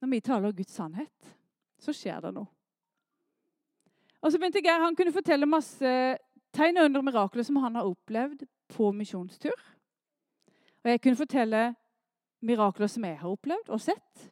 Når 0.00 0.10
vi 0.10 0.20
taler 0.20 0.56
Guds 0.56 0.74
sannhet, 0.74 1.36
så 1.80 1.92
skjer 1.94 2.24
det 2.24 2.34
noe. 2.34 2.48
Og 4.24 4.32
så 4.32 4.40
begynte 4.40 4.62
Geir 4.64 4.80
han 4.80 4.96
kunne 4.96 5.12
fortelle 5.12 5.46
masse 5.48 5.90
tegn 6.54 6.80
under 6.80 7.04
mirakler 7.04 7.44
som 7.44 7.60
han 7.60 7.76
har 7.76 7.88
opplevd 7.88 8.46
på 8.72 8.90
misjonstur. 8.96 9.56
Og 10.84 10.90
jeg 10.90 11.00
kunne 11.04 11.20
fortelle 11.20 11.62
mirakler 12.44 12.90
som 12.90 13.06
jeg 13.06 13.18
har 13.20 13.30
opplevd 13.30 13.72
og 13.72 13.80
sett. 13.82 14.28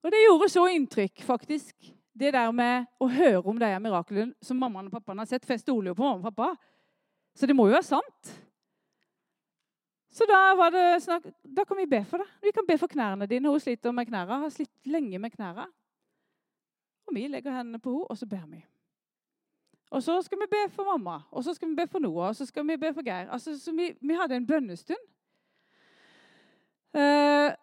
Og 0.00 0.12
det 0.12 0.20
gjorde 0.24 0.48
så 0.52 0.66
inntrykk, 0.72 1.24
faktisk, 1.26 1.74
det 2.20 2.32
der 2.34 2.52
med 2.52 2.88
å 3.00 3.08
høre 3.10 3.42
om 3.48 3.58
de 3.60 3.70
miraklene 3.80 4.32
som 4.44 4.58
mammaen 4.60 4.88
og 4.88 4.94
pappaen 4.96 5.20
har 5.20 5.28
sett. 5.28 5.44
For 5.46 5.56
jeg 5.56 5.64
stoler 5.64 5.92
jo 5.92 5.98
på 5.98 6.06
mamma 6.06 6.20
og 6.20 6.30
pappa. 6.30 6.54
Så 7.36 7.48
det 7.48 7.56
må 7.56 7.68
jo 7.68 7.76
være 7.76 7.88
sant. 7.88 8.32
Så 10.10 10.26
da 10.26 10.38
var 10.58 10.72
det 10.74 10.86
snakk, 11.04 11.28
da 11.46 11.64
kan 11.64 11.78
vi 11.78 11.86
be 11.86 12.00
for 12.08 12.18
det. 12.18 12.26
Vi 12.42 12.52
kan 12.52 12.66
be 12.66 12.76
for 12.80 12.90
knærne 12.90 13.28
dine. 13.30 13.48
Hun 13.48 13.62
sliter 13.62 13.94
med 13.94 14.08
knærne, 14.08 14.40
har 14.42 14.50
slitt 14.52 14.72
lenge 14.90 15.20
med 15.22 15.32
knærne. 15.36 15.68
Og 17.06 17.14
vi 17.14 17.28
legger 17.30 17.54
hendene 17.54 17.78
på 17.82 17.94
henne, 17.94 18.10
og 18.10 18.18
så 18.18 18.26
ber 18.26 18.46
vi. 18.50 18.64
Og 19.90 20.02
så 20.02 20.20
skal 20.22 20.38
vi 20.38 20.46
be 20.50 20.64
for 20.70 20.86
mamma, 20.86 21.20
og 21.30 21.44
så 21.44 21.54
skal 21.54 21.68
vi 21.68 21.74
be 21.74 21.86
for 21.90 21.98
Noah, 21.98 22.28
og 22.28 22.36
så 22.36 22.46
skal 22.46 22.66
vi 22.66 22.76
be 22.76 22.92
for 22.94 23.02
Geir. 23.02 23.30
Altså, 23.30 23.72
vi, 23.74 23.90
vi, 24.00 24.14
hadde 24.14 24.36
en 24.36 24.46
bønnestund. 24.46 25.02
Uh, 26.96 27.54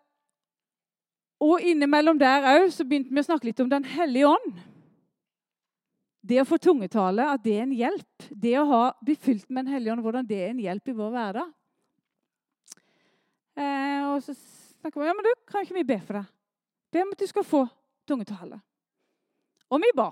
og 1.44 1.62
innimellom 1.62 2.18
der 2.20 2.46
òg 2.56 2.72
begynte 2.88 3.14
vi 3.14 3.22
å 3.22 3.28
snakke 3.28 3.50
litt 3.50 3.60
om 3.62 3.70
Den 3.70 3.86
hellige 3.86 4.30
ånd. 4.32 4.60
Det 6.28 6.42
å 6.42 6.48
få 6.48 6.58
tungetale, 6.60 7.24
at 7.36 7.44
det 7.44 7.54
er 7.56 7.64
en 7.64 7.76
hjelp. 7.76 8.30
Det 8.32 8.56
å 8.60 8.66
ha, 8.68 8.84
bli 9.04 9.16
fylt 9.16 9.48
med 9.50 9.66
Den 9.66 9.78
hellige 9.78 9.94
ånd, 9.94 10.04
hvordan 10.04 10.28
det 10.28 10.40
er 10.44 10.52
en 10.52 10.64
hjelp 10.64 10.90
i 10.90 10.96
vår 10.98 11.12
hverdag. 11.14 11.52
Eh, 13.58 14.02
og 14.12 14.24
så 14.26 14.34
snakker 14.36 15.02
vi 15.02 15.08
ja, 15.08 15.16
men 15.18 15.26
du, 15.26 15.34
kan 15.50 15.64
ikke 15.64 15.78
vi 15.78 15.86
be 15.88 16.00
for 16.04 16.20
deg? 16.20 16.32
Be 16.94 17.04
om 17.04 17.14
at 17.14 17.22
du 17.22 17.30
skal 17.30 17.46
få 17.48 17.64
tungetale. 18.08 18.60
Og 19.72 19.82
vi 19.84 19.92
ba. 19.96 20.10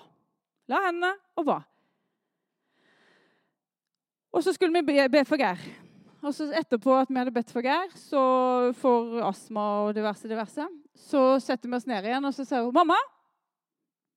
La 0.71 0.85
hendene 0.87 1.13
og 1.37 1.47
ba. 1.47 1.57
Og 4.35 4.43
så 4.43 4.53
skulle 4.53 4.75
vi 4.75 4.85
be, 4.87 5.09
be 5.09 5.25
for 5.27 5.39
Geir. 5.39 5.61
Og 6.25 6.33
så 6.33 6.47
etterpå 6.57 6.95
at 6.97 7.11
vi 7.11 7.19
hadde 7.19 7.33
bedt 7.33 7.51
for 7.53 7.61
Geir, 7.61 7.91
så 8.01 8.21
for 8.79 9.19
astma 9.27 9.65
og 9.85 9.93
diverse, 9.93 10.25
diverse, 10.29 10.65
så 10.97 11.21
setter 11.43 11.69
vi 11.69 11.77
oss 11.77 11.85
ned 11.85 12.07
igjen 12.07 12.25
og 12.25 12.33
så 12.33 12.45
sier 12.47 12.65
hun, 12.65 12.73
'Mamma, 12.73 12.97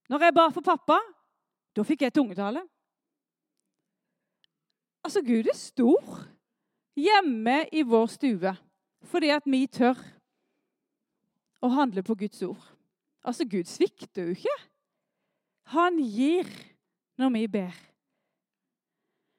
når 0.09 0.25
jeg 0.25 0.35
ba 0.35 0.47
for 0.49 0.65
pappa, 0.65 0.97
da 1.77 1.85
fikk 1.85 2.07
jeg 2.07 2.15
tungetale.' 2.17 2.65
Altså, 5.05 5.21
Gud 5.23 5.47
er 5.49 5.57
stor 5.57 6.25
hjemme 6.97 7.69
i 7.73 7.83
vår 7.83 8.07
stue 8.07 8.57
fordi 9.09 9.29
at 9.31 9.45
vi 9.47 9.67
tør 9.67 10.01
å 11.63 11.69
handle 11.69 12.03
på 12.03 12.17
Guds 12.19 12.43
ord. 12.43 12.65
Altså, 13.25 13.45
Gud 13.45 13.65
svikter 13.65 14.27
jo 14.27 14.35
ikke. 14.35 14.57
Han 15.75 16.01
gir 16.03 16.49
når 17.19 17.31
vi 17.37 17.47
ber. 17.47 17.88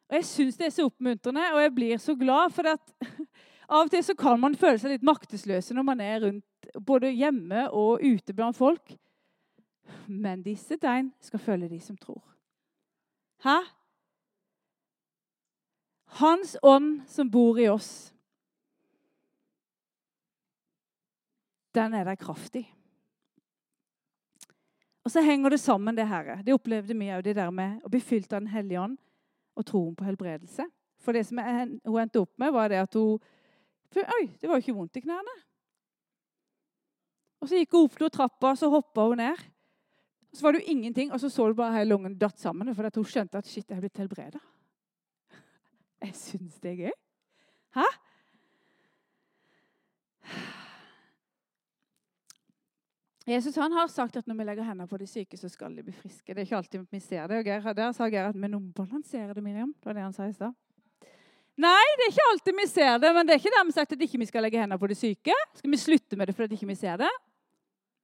Og 0.10 0.16
Jeg 0.18 0.26
syns 0.26 0.58
det 0.58 0.66
er 0.66 0.74
så 0.74 0.88
oppmuntrende, 0.90 1.44
og 1.54 1.62
jeg 1.62 1.74
blir 1.76 1.98
så 2.02 2.16
glad. 2.18 2.54
For 2.54 2.66
at 2.72 2.94
av 3.70 3.86
og 3.86 3.92
til 3.94 4.04
så 4.04 4.16
kan 4.18 4.40
man 4.42 4.58
føle 4.58 4.80
seg 4.82 4.96
litt 4.96 5.06
maktesløse 5.06 5.76
når 5.78 5.86
man 5.86 6.02
er 6.02 6.24
rundt 6.26 6.72
både 6.86 7.12
hjemme 7.14 7.68
og 7.70 8.02
ute 8.02 8.34
blant 8.34 8.58
folk. 8.58 8.96
Men 10.08 10.42
disse 10.46 10.78
tegn 10.82 11.12
skal 11.22 11.42
følge 11.44 11.70
de 11.70 11.80
som 11.82 11.98
tror. 11.98 12.24
Hæ? 13.46 13.60
Hans 16.20 16.56
ånd 16.66 17.04
som 17.08 17.30
bor 17.30 17.60
i 17.62 17.68
oss, 17.70 18.10
den 21.78 21.94
er 21.94 22.08
der 22.08 22.18
kraftig. 22.18 22.66
Og 25.06 25.14
så 25.14 25.22
henger 25.22 25.54
det 25.54 25.60
sammen, 25.62 25.96
det 25.96 26.08
her. 26.10 26.42
Det 26.42 26.54
opplevde 26.54 26.98
vi 26.98 27.12
òg, 27.14 27.22
det 27.24 27.36
der 27.38 27.54
med 27.54 27.86
å 27.86 27.94
bli 27.94 28.02
fylt 28.02 28.34
av 28.34 28.42
Den 28.42 28.52
hellige 28.52 28.82
ånd 28.82 28.98
og 29.60 29.68
troen 29.68 29.96
på 29.98 30.08
helbredelse. 30.08 30.66
For 31.00 31.16
det 31.16 31.26
som 31.28 31.40
hun 31.40 32.02
endte 32.02 32.22
opp 32.22 32.34
med, 32.40 32.54
var 32.56 32.72
det 32.72 32.82
at 32.84 32.98
hun 33.00 33.20
Oi, 33.90 34.26
det 34.38 34.46
var 34.46 34.60
jo 34.60 34.62
ikke 34.62 34.76
vondt 34.78 35.00
i 35.00 35.02
knærne. 35.02 35.32
Og 37.42 37.50
Så 37.50 37.58
gikk 37.58 37.72
hun 37.74 37.88
opp 37.88 37.96
til 37.98 38.12
trappa, 38.14 38.52
så 38.54 38.70
hoppa 38.70 39.08
hun 39.10 39.18
ned. 39.18 39.40
Og 40.30 40.38
Så 40.38 40.46
var 40.46 40.54
det 40.54 40.62
jo 40.62 40.72
ingenting, 40.76 41.10
og 41.12 41.20
så 41.20 41.30
så 41.30 41.48
du 41.48 41.56
bare 41.58 41.80
hele 41.80 41.90
lungen 41.90 42.18
datt 42.20 42.38
sammen. 42.40 42.70
For 42.76 42.86
hun 42.96 43.06
skjønte 43.06 43.40
at 43.40 43.48
shit, 43.48 43.66
jeg 43.66 43.78
er 43.78 43.82
blitt 43.82 43.98
helbreda. 43.98 44.40
Jeg 46.06 46.16
syns 46.16 46.60
det 46.62 46.72
er 46.72 46.76
gøy. 46.86 46.94
Hæ? 47.76 47.88
Jesus 53.30 53.56
han 53.62 53.74
har 53.76 53.90
sagt 53.92 54.18
at 54.18 54.26
når 54.28 54.38
vi 54.40 54.46
legger 54.48 54.66
hendene 54.66 54.88
på 54.90 54.98
de 54.98 55.06
syke, 55.10 55.38
så 55.38 55.50
skal 55.52 55.76
de 55.76 55.84
bli 55.86 55.94
friske. 55.94 56.34
Det 56.34 56.42
er 56.42 56.48
ikke 56.48 56.58
alltid 56.58 56.86
vi 56.90 57.02
ser 57.04 57.28
det. 57.30 57.44
og 57.44 57.76
Der 57.78 57.92
sa 57.94 58.08
Geir 58.10 58.30
at 58.32 58.38
vi 58.38 58.50
nå 58.50 58.60
balanserer 58.74 59.34
det, 59.38 59.44
Miriam. 59.46 59.74
Det 59.78 59.86
var 59.90 59.98
det 59.98 60.06
han 60.08 60.16
sa 60.16 60.26
i 60.26 60.34
stad. 60.34 60.56
Nei, 61.60 61.88
det 62.00 62.06
er 62.06 62.14
ikke 62.14 62.28
alltid 62.32 62.56
vi 62.56 62.68
ser 62.72 63.00
det, 63.04 63.10
men 63.14 63.28
det 63.28 63.36
er 63.36 63.42
ikke 63.42 63.52
dermed 63.52 63.76
sagt 63.76 63.94
at 63.94 64.02
ikke 64.06 64.22
vi 64.22 64.30
skal 64.30 64.46
legge 64.48 64.62
hendene 64.62 64.80
på 64.80 64.88
de 64.88 64.96
syke. 64.96 65.36
Skal 65.60 65.74
vi 65.74 65.82
slutte 65.82 66.18
med 66.18 66.32
det 66.32 66.36
fordi 66.38 66.56
ikke 66.56 66.70
vi 66.70 66.78
ikke 66.78 66.86
ser 66.88 67.02
det? 67.04 67.10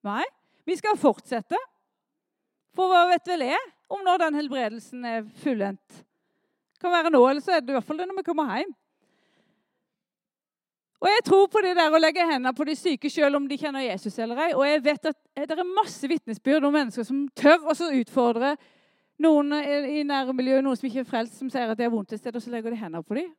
Nei. 0.06 0.26
Vi 0.68 0.76
skal 0.78 1.00
fortsette. 1.00 1.60
For 2.76 2.92
hva 2.92 3.06
vet 3.14 3.30
vel 3.32 3.46
jeg 3.48 3.70
om 3.88 4.02
når 4.04 4.26
den 4.26 4.40
helbredelsen 4.42 5.06
er 5.08 5.24
fullendt? 5.42 6.02
Det 6.76 6.84
kan 6.84 6.92
være 6.92 7.14
nå, 7.14 7.22
eller 7.30 7.42
så 7.42 7.56
er 7.56 7.64
det 7.64 7.72
i 7.72 7.78
hvert 7.78 7.88
fall 7.88 8.02
det 8.02 8.10
når 8.10 8.20
vi 8.20 8.28
kommer 8.28 8.52
hjem. 8.60 8.76
Og 11.06 11.12
Jeg 11.12 11.24
tror 11.26 11.50
på 11.54 11.62
det 11.62 11.76
der 11.78 11.94
å 11.94 12.00
legge 12.02 12.24
hendene 12.26 12.54
på 12.58 12.66
de 12.66 12.74
syke 12.74 13.10
selv 13.14 13.38
om 13.38 13.44
de 13.46 13.60
kjenner 13.62 13.84
Jesus 13.86 14.16
eller 14.18 14.40
ei. 14.42 14.54
Og 14.58 14.64
jeg 14.66 14.82
vet 14.88 15.12
at 15.12 15.18
det 15.38 15.54
er 15.54 15.68
masse 15.68 16.08
vitnesbyrd 16.10 16.66
om 16.66 16.74
mennesker 16.74 17.06
som 17.06 17.28
tør 17.38 17.68
å 17.70 17.76
utfordre 17.94 18.56
noen 19.22 19.54
i 19.54 20.02
nærmiljøet, 20.02 20.64
noen 20.66 20.80
som 20.80 20.88
ikke 20.90 21.04
er 21.04 21.12
frelst, 21.12 21.38
som 21.38 21.52
sier 21.54 21.70
at 21.70 21.78
de 21.78 21.86
har 21.86 21.94
vondt 21.94 22.16
et 22.16 22.24
sted, 22.24 22.34
og 22.34 22.42
så 22.42 22.50
legger 22.50 22.74
de 22.74 22.80
hendene 22.80 23.06
på 23.06 23.20
dem. 23.20 23.30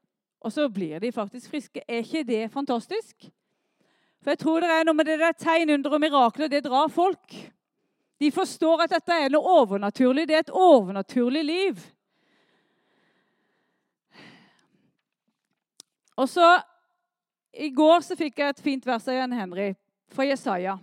Og 0.47 0.55
så 0.55 0.69
blir 0.71 1.03
de 1.03 1.11
faktisk 1.11 1.51
friske. 1.51 1.83
Er 1.89 2.07
ikke 2.07 2.23
det 2.29 2.45
fantastisk? 2.55 3.27
For 4.23 4.31
jeg 4.31 4.41
tror 4.45 4.63
det 4.63 4.71
er 4.71 4.87
noe 4.87 5.01
med 5.01 5.11
det 5.11 5.19
der 5.25 5.35
tegn, 5.35 5.75
under 5.75 5.99
og 5.99 6.05
mirakler. 6.07 6.53
Det 6.53 6.63
drar 6.69 6.87
folk. 6.93 7.35
De 8.23 8.31
forstår 8.31 8.87
at 8.87 8.95
dette 8.95 9.19
er 9.27 9.35
noe 9.35 9.59
overnaturlig. 9.59 10.29
Det 10.31 10.39
er 10.39 10.47
et 10.47 10.55
overnaturlig 10.55 11.43
liv. 11.51 11.83
Og 16.15 16.31
så 16.31 16.55
I 17.57 17.71
går 17.73 18.03
så 18.05 18.17
fikk 18.19 18.41
jeg 18.43 18.53
et 18.53 18.61
fint 18.61 18.85
vers 18.87 19.07
av 19.09 19.17
Jan 19.17 19.33
Henry 19.33 19.71
fra 20.13 20.27
Jesaja 20.29 20.75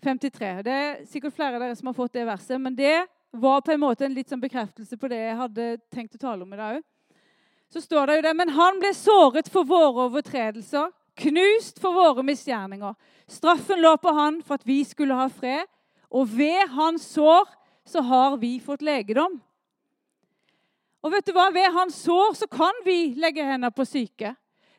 53. 0.00 0.52
Det 0.64 0.72
er 0.72 1.02
sikkert 1.10 1.34
flere 1.36 1.58
av 1.58 1.64
dere 1.64 1.76
som 1.76 1.90
har 1.90 1.96
fått 1.96 2.14
det 2.16 2.24
verset, 2.24 2.56
men 2.62 2.76
det 2.76 3.04
var 3.36 3.60
på 3.60 3.74
en 3.74 3.82
måte 3.82 4.06
en 4.06 4.14
litt 4.16 4.30
sånn 4.32 4.40
bekreftelse 4.40 4.96
på 4.96 5.10
det 5.12 5.18
jeg 5.18 5.40
hadde 5.40 5.66
tenkt 5.92 6.16
å 6.16 6.22
tale 6.22 6.46
om 6.46 6.54
i 6.54 6.60
dag 6.60 6.78
òg. 6.78 6.86
Så 7.68 7.82
står 7.82 8.06
det 8.06 8.16
jo 8.16 8.24
det 8.28 8.32
Men 8.38 8.54
han 8.54 8.78
ble 8.80 8.92
såret 8.94 9.50
for 9.52 9.66
våre 9.68 10.06
overtredelser, 10.06 10.88
knust 11.20 11.80
for 11.82 11.92
våre 11.92 12.24
misgjerninger. 12.24 12.94
Straffen 13.28 13.82
lå 13.82 13.92
på 14.00 14.14
han 14.16 14.40
for 14.46 14.56
at 14.56 14.64
vi 14.68 14.78
skulle 14.86 15.18
ha 15.18 15.26
fred, 15.28 15.66
og 16.08 16.30
ved 16.32 16.72
hans 16.72 17.10
sår 17.12 17.50
så 17.84 18.00
har 18.06 18.38
vi 18.40 18.56
fått 18.62 18.86
legedom. 18.86 19.36
Og 21.04 21.12
vet 21.12 21.28
du 21.28 21.34
hva? 21.36 21.50
Ved 21.52 21.74
hans 21.74 21.98
sår 22.06 22.38
så 22.40 22.48
kan 22.48 22.84
vi 22.86 23.12
legge 23.20 23.44
hender 23.44 23.74
på 23.74 23.84
syke. 23.84 24.32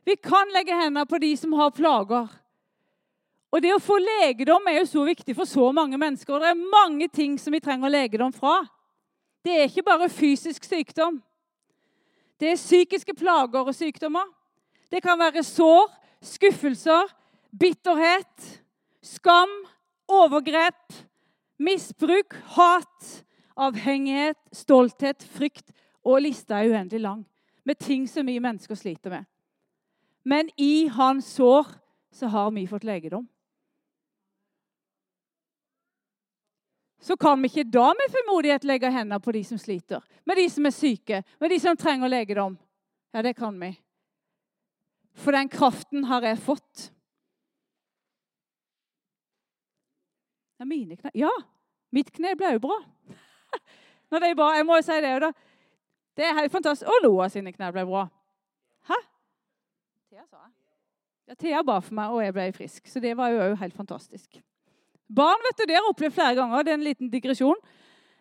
Vi 0.08 0.16
kan 0.16 0.48
legge 0.56 0.76
hendene 0.76 1.04
på 1.06 1.20
de 1.20 1.34
som 1.36 1.52
har 1.60 1.74
plager. 1.76 2.30
Og 3.52 3.64
det 3.64 3.74
å 3.76 3.82
få 3.84 3.98
legedom 4.00 4.70
er 4.72 4.80
jo 4.80 4.88
så 4.88 5.04
viktig 5.08 5.36
for 5.36 5.50
så 5.50 5.66
mange 5.76 6.00
mennesker. 6.00 6.32
Og 6.38 6.44
det 6.44 6.54
er 6.54 6.72
mange 6.72 7.10
ting 7.12 7.36
som 7.40 7.52
vi 7.52 7.60
trenger 7.64 7.92
legedom 7.92 8.32
fra. 8.36 8.62
Det 9.44 9.52
er 9.52 9.68
ikke 9.68 9.84
bare 9.88 10.08
fysisk 10.12 10.64
sykdom. 10.64 11.20
Det 12.40 12.54
er 12.54 12.60
psykiske 12.60 13.18
plager 13.20 13.68
og 13.68 13.76
sykdommer. 13.76 14.28
Det 14.88 15.04
kan 15.04 15.20
være 15.20 15.44
sår, 15.44 15.92
skuffelser, 16.24 17.12
bitterhet, 17.52 18.50
skam, 19.04 19.52
overgrep, 20.08 21.02
misbruk, 21.60 22.36
hat, 22.56 23.14
avhengighet, 23.60 24.40
stolthet, 24.56 25.28
frykt. 25.36 25.74
Og 26.08 26.22
lista 26.24 26.62
er 26.62 26.72
uendelig 26.72 27.04
lang 27.04 27.26
med 27.68 27.76
ting 27.76 28.08
som 28.08 28.24
vi 28.24 28.40
mennesker 28.40 28.80
sliter 28.80 29.12
med. 29.12 29.28
Men 30.28 30.50
i 30.60 30.88
hans 30.92 31.30
sår 31.38 31.72
så 32.12 32.28
har 32.34 32.52
vi 32.52 32.68
fått 32.68 32.84
legedom. 32.88 33.28
så 37.08 37.18
kan 37.18 37.42
vi 37.42 37.48
ikke 37.48 37.70
da 37.72 37.88
med 37.96 38.12
formodighet 38.12 38.66
legge 38.68 38.90
hendene 38.92 39.20
på 39.24 39.32
de 39.32 39.44
som 39.48 39.60
sliter, 39.62 40.04
med 40.28 40.36
de 40.36 40.48
som 40.52 40.66
er 40.68 40.76
syke, 40.76 41.22
med 41.40 41.54
de 41.54 41.60
som 41.64 41.78
trenger 41.80 42.12
legedom. 42.12 42.58
Ja, 43.16 43.22
det 43.24 43.38
kan 43.38 43.56
vi. 43.62 43.72
For 45.16 45.32
den 45.32 45.50
kraften 45.50 46.04
har 46.10 46.26
jeg 46.28 46.42
fått. 46.44 46.90
Ja, 50.60 50.66
mine 50.66 50.98
kne 50.98 51.14
Ja, 51.16 51.32
mitt 51.96 52.12
kne 52.12 52.36
ble 52.36 52.58
jo 52.58 52.64
bra. 52.68 52.78
Når 54.12 54.26
er 54.26 54.36
bra, 54.36 54.52
Jeg 54.58 54.66
må 54.68 54.76
jo 54.76 54.86
si 54.86 55.00
det. 55.02 55.14
da. 55.22 55.32
Det 56.18 56.26
er 56.26 56.40
helt 56.42 56.52
fantastisk. 56.52 56.90
Og 56.92 57.06
Noah 57.06 57.32
sine 57.32 57.54
knær 57.54 57.72
ble 57.72 57.86
bra. 57.88 58.08
Hæ? 58.90 59.00
Thea 60.18 60.26
sa 60.26 60.40
jeg. 60.42 60.54
Ja, 61.28 61.36
Thea 61.38 61.60
ba 61.62 61.76
for 61.78 61.94
meg, 61.94 62.10
og 62.10 62.24
jeg 62.24 62.34
ble 62.34 62.46
frisk. 62.56 62.88
Så 62.90 62.98
det 63.04 63.12
var 63.20 63.30
jo 63.30 63.52
helt 63.60 63.76
fantastisk. 63.78 64.40
Barn 65.06 65.44
vet 65.46 65.60
du, 65.60 65.64
det 65.68 65.76
har 65.76 65.84
jeg 65.84 65.92
opplevd 65.92 66.16
flere 66.16 66.38
ganger. 66.40 66.64
Det 66.66 66.72
er 66.72 66.78
en 66.80 66.86
liten 66.88 67.12
digresjon. 67.12 67.60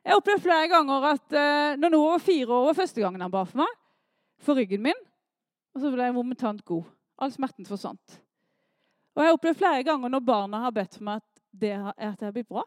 Jeg 0.03 0.13
har 0.13 0.21
opplevd 0.21 0.43
flere 0.45 0.67
ganger 0.69 1.07
at 1.15 1.37
eh, 1.41 1.79
når 1.81 1.95
Noah 1.95 2.11
var 2.13 2.25
fire 2.27 2.53
år, 2.53 2.67
var 2.67 2.77
første 2.83 3.01
gangen 3.01 3.25
han 3.25 3.33
ba 3.33 3.47
for 3.49 3.63
meg, 3.63 3.71
for 4.45 4.61
ryggen 4.61 4.85
min, 4.85 5.01
og 5.73 5.81
så 5.81 5.93
ble 5.95 6.05
jeg 6.11 6.17
momentant 6.19 6.61
god. 6.69 6.91
All 7.17 7.33
smerten 7.33 7.69
forsvant. 7.71 8.19
Og 9.17 9.23
jeg 9.23 9.31
har 9.31 9.39
opplevd 9.39 9.61
flere 9.63 9.87
ganger 9.89 10.13
når 10.13 10.27
barna 10.29 10.61
har 10.67 10.77
bedt 10.77 10.99
for 10.99 11.09
meg 11.09 11.25
at 11.25 11.43
det 11.57 11.73
har, 11.81 11.97
at 11.97 12.21
det 12.21 12.29
har 12.29 12.37
blitt 12.37 12.51
bra. 12.53 12.67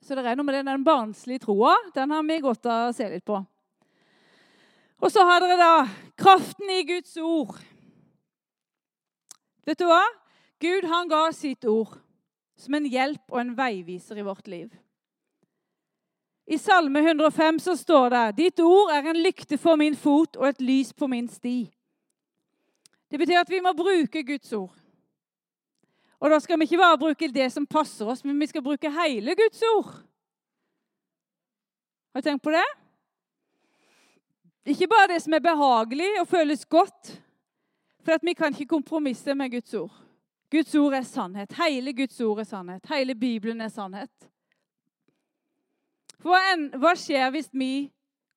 Så 0.00 0.16
det 0.16 0.24
er 0.24 0.40
noe 0.40 0.48
med 0.48 0.56
den, 0.62 0.72
den 0.72 0.86
barnslige 0.86 1.44
troa. 1.44 1.76
Den 1.92 2.16
har 2.16 2.24
vi 2.24 2.40
godt 2.40 2.72
av 2.72 2.88
å 2.88 2.96
se 2.96 3.10
litt 3.12 3.26
på. 3.28 3.42
Og 5.02 5.12
så 5.12 5.24
har 5.28 5.42
dere 5.44 5.58
da 5.60 5.72
kraften 6.18 6.70
i 6.72 6.84
Guds 6.88 7.16
ord. 7.20 7.58
Vet 9.66 9.78
du 9.80 9.86
hva? 9.90 10.02
Gud 10.62 10.86
han 10.88 11.10
ga 11.10 11.26
sitt 11.36 11.66
ord 11.68 11.98
som 12.56 12.78
en 12.78 12.88
hjelp 12.88 13.32
og 13.32 13.40
en 13.42 13.54
veiviser 13.58 14.18
i 14.18 14.24
vårt 14.24 14.46
liv. 14.48 14.70
I 16.46 16.58
Salme 16.62 17.02
105 17.02 17.58
så 17.60 17.74
står 17.76 18.08
det 18.14 18.24
Ditt 18.38 18.60
ord 18.62 18.92
er 18.94 19.10
en 19.10 19.18
lykte 19.18 19.58
for 19.58 19.76
min 19.76 19.96
fot 19.98 20.38
og 20.38 20.48
et 20.48 20.62
lys 20.62 20.92
på 20.94 21.08
min 21.10 21.28
sti. 21.28 21.66
Det 23.10 23.18
betyr 23.18 23.42
at 23.42 23.50
vi 23.50 23.60
må 23.60 23.74
bruke 23.76 24.22
Guds 24.26 24.52
ord. 24.52 24.74
Og 26.22 26.30
da 26.30 26.38
skal 26.40 26.58
vi 26.58 26.64
ikke 26.64 26.80
bare 26.80 26.98
bruke 26.98 27.28
det 27.28 27.50
som 27.52 27.66
passer 27.66 28.08
oss, 28.08 28.24
men 28.24 28.38
vi 28.40 28.48
skal 28.48 28.64
bruke 28.64 28.90
hele 28.90 29.34
Guds 29.36 29.62
ord. 29.74 29.90
Har 32.14 32.22
du 32.22 32.28
tenkt 32.30 32.42
på 32.46 32.54
det? 32.54 32.64
Ikke 34.66 34.88
bare 34.90 35.12
det 35.14 35.20
som 35.22 35.34
er 35.36 35.44
behagelig 35.44 36.08
og 36.20 36.28
føles 36.28 36.66
godt. 36.66 37.12
For 38.06 38.18
vi 38.22 38.34
kan 38.34 38.54
ikke 38.54 38.74
kompromisse 38.74 39.34
med 39.34 39.50
Guds 39.50 39.74
ord. 39.74 39.94
Guds 40.50 40.74
ord 40.74 40.94
er 40.94 41.02
sannhet. 41.02 41.52
Hele 41.58 41.92
Guds 41.92 42.20
ord 42.20 42.40
er 42.40 42.44
sannhet. 42.44 42.86
Hele 42.90 43.14
Bibelen 43.14 43.60
er 43.60 43.68
sannhet. 43.68 44.30
Hva, 46.22 46.38
en, 46.52 46.68
hva 46.80 46.94
skjer 46.98 47.30
hvis 47.34 47.48
vi 47.52 47.88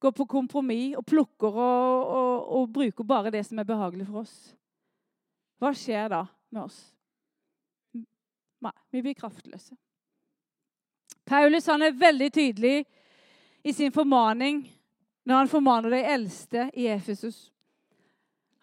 går 0.02 0.14
på 0.16 0.26
kompromiss 0.30 0.98
og 1.00 1.06
plukker 1.08 1.54
og, 1.54 2.14
og, 2.14 2.34
og, 2.56 2.72
bruker 2.74 3.08
bare 3.08 3.32
det 3.34 3.44
som 3.48 3.60
er 3.60 3.68
behagelig 3.68 4.08
for 4.08 4.22
oss? 4.24 4.36
Hva 5.60 5.74
skjer 5.76 6.10
da 6.14 6.24
med 6.54 6.64
oss? 6.64 6.80
Nei, 8.60 8.76
vi 8.92 9.02
blir 9.02 9.18
kraftløse. 9.18 9.78
Paulus 11.30 11.70
han 11.70 11.86
er 11.86 11.98
veldig 11.98 12.30
tydelig 12.34 12.84
i 13.64 13.74
sin 13.74 13.94
formaning 13.96 14.64
når 15.30 15.44
han 15.44 15.50
formaner 15.52 15.94
de 15.94 16.00
eldste 16.10 16.64
i 16.74 16.88
Efesus. 16.90 17.52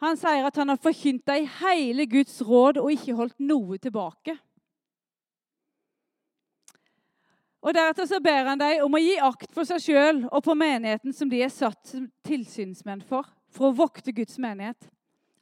Han 0.02 0.18
sier 0.18 0.48
at 0.48 0.56
han 0.58 0.72
har 0.72 0.80
forkynt 0.82 1.22
deg 1.28 1.46
hele 1.60 2.08
Guds 2.10 2.40
råd 2.42 2.80
og 2.82 2.90
ikke 2.90 3.14
holdt 3.16 3.38
noe 3.38 3.78
tilbake. 3.78 4.34
Og 7.62 7.74
Deretter 7.74 8.06
så 8.10 8.18
ber 8.22 8.50
han 8.50 8.60
deg 8.60 8.82
om 8.82 8.94
å 8.94 9.02
gi 9.02 9.14
akt 9.22 9.54
for 9.54 9.66
seg 9.66 9.80
sjøl 9.82 10.20
og 10.26 10.42
på 10.46 10.58
menigheten 10.58 11.14
som 11.14 11.30
de 11.30 11.40
er 11.42 11.54
satt 11.54 11.80
som 11.86 12.10
tilsynsmenn 12.26 13.02
for, 13.06 13.30
for 13.50 13.70
å 13.70 13.78
vokte 13.86 14.14
Guds 14.14 14.36
menighet. 14.42 14.90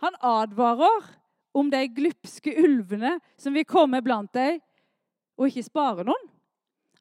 Han 0.04 0.16
advarer 0.20 1.08
om 1.56 1.72
de 1.72 1.82
glupske 1.88 2.52
ulvene 2.60 3.16
som 3.40 3.56
vil 3.56 3.68
komme 3.68 4.00
blant 4.04 4.32
deg 4.36 4.60
og 5.40 5.48
ikke 5.48 5.66
spare 5.66 6.04
noen. 6.04 6.30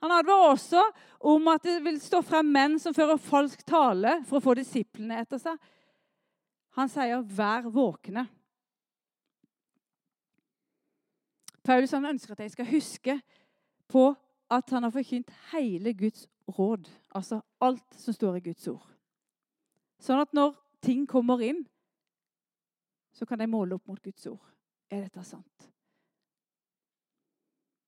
Han 0.04 0.12
advarer 0.12 0.52
også 0.52 0.82
om 1.32 1.48
at 1.48 1.63
det 1.63 1.78
vil 1.86 2.00
stå 2.04 2.20
frem 2.28 2.50
menn 2.52 2.74
som 2.80 2.96
fører 2.96 3.22
falsk 3.24 3.62
tale 3.63 4.18
for 4.28 4.42
å 4.42 4.44
få 4.44 4.56
disiplene 4.60 5.22
etter 5.24 5.39
seg. 5.39 5.56
Han 6.76 6.89
sier 6.92 7.22
'vær 7.24 7.70
våkne'. 7.72 8.26
Paulus 11.63 11.92
han 11.92 12.06
ønsker 12.06 12.34
at 12.34 12.39
jeg 12.39 12.52
skal 12.52 12.66
huske 12.66 13.22
på 13.88 14.16
at 14.52 14.70
han 14.70 14.84
har 14.84 14.92
forkynt 14.92 15.32
hele 15.54 15.94
Guds 15.94 16.28
råd. 16.48 16.89
Altså 17.16 17.42
alt 17.62 17.96
som 17.96 18.13
står 18.13 18.36
i 18.36 18.46
Guds 18.50 18.68
ord. 18.68 18.89
Sånn 20.00 20.20
at 20.20 20.34
når 20.34 20.58
ting 20.82 21.08
kommer 21.08 21.39
inn, 21.39 21.63
så 23.13 23.26
kan 23.26 23.39
de 23.39 23.48
måle 23.48 23.76
opp 23.76 23.88
mot 23.88 24.04
Guds 24.04 24.28
ord. 24.28 24.44
Er 24.92 25.06
dette 25.06 25.24
sant? 25.24 25.70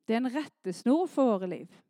Det 0.08 0.16
er 0.16 0.24
en 0.24 0.32
rettesnor 0.32 1.10
for 1.12 1.26
våre 1.26 1.50
liv. 1.50 1.82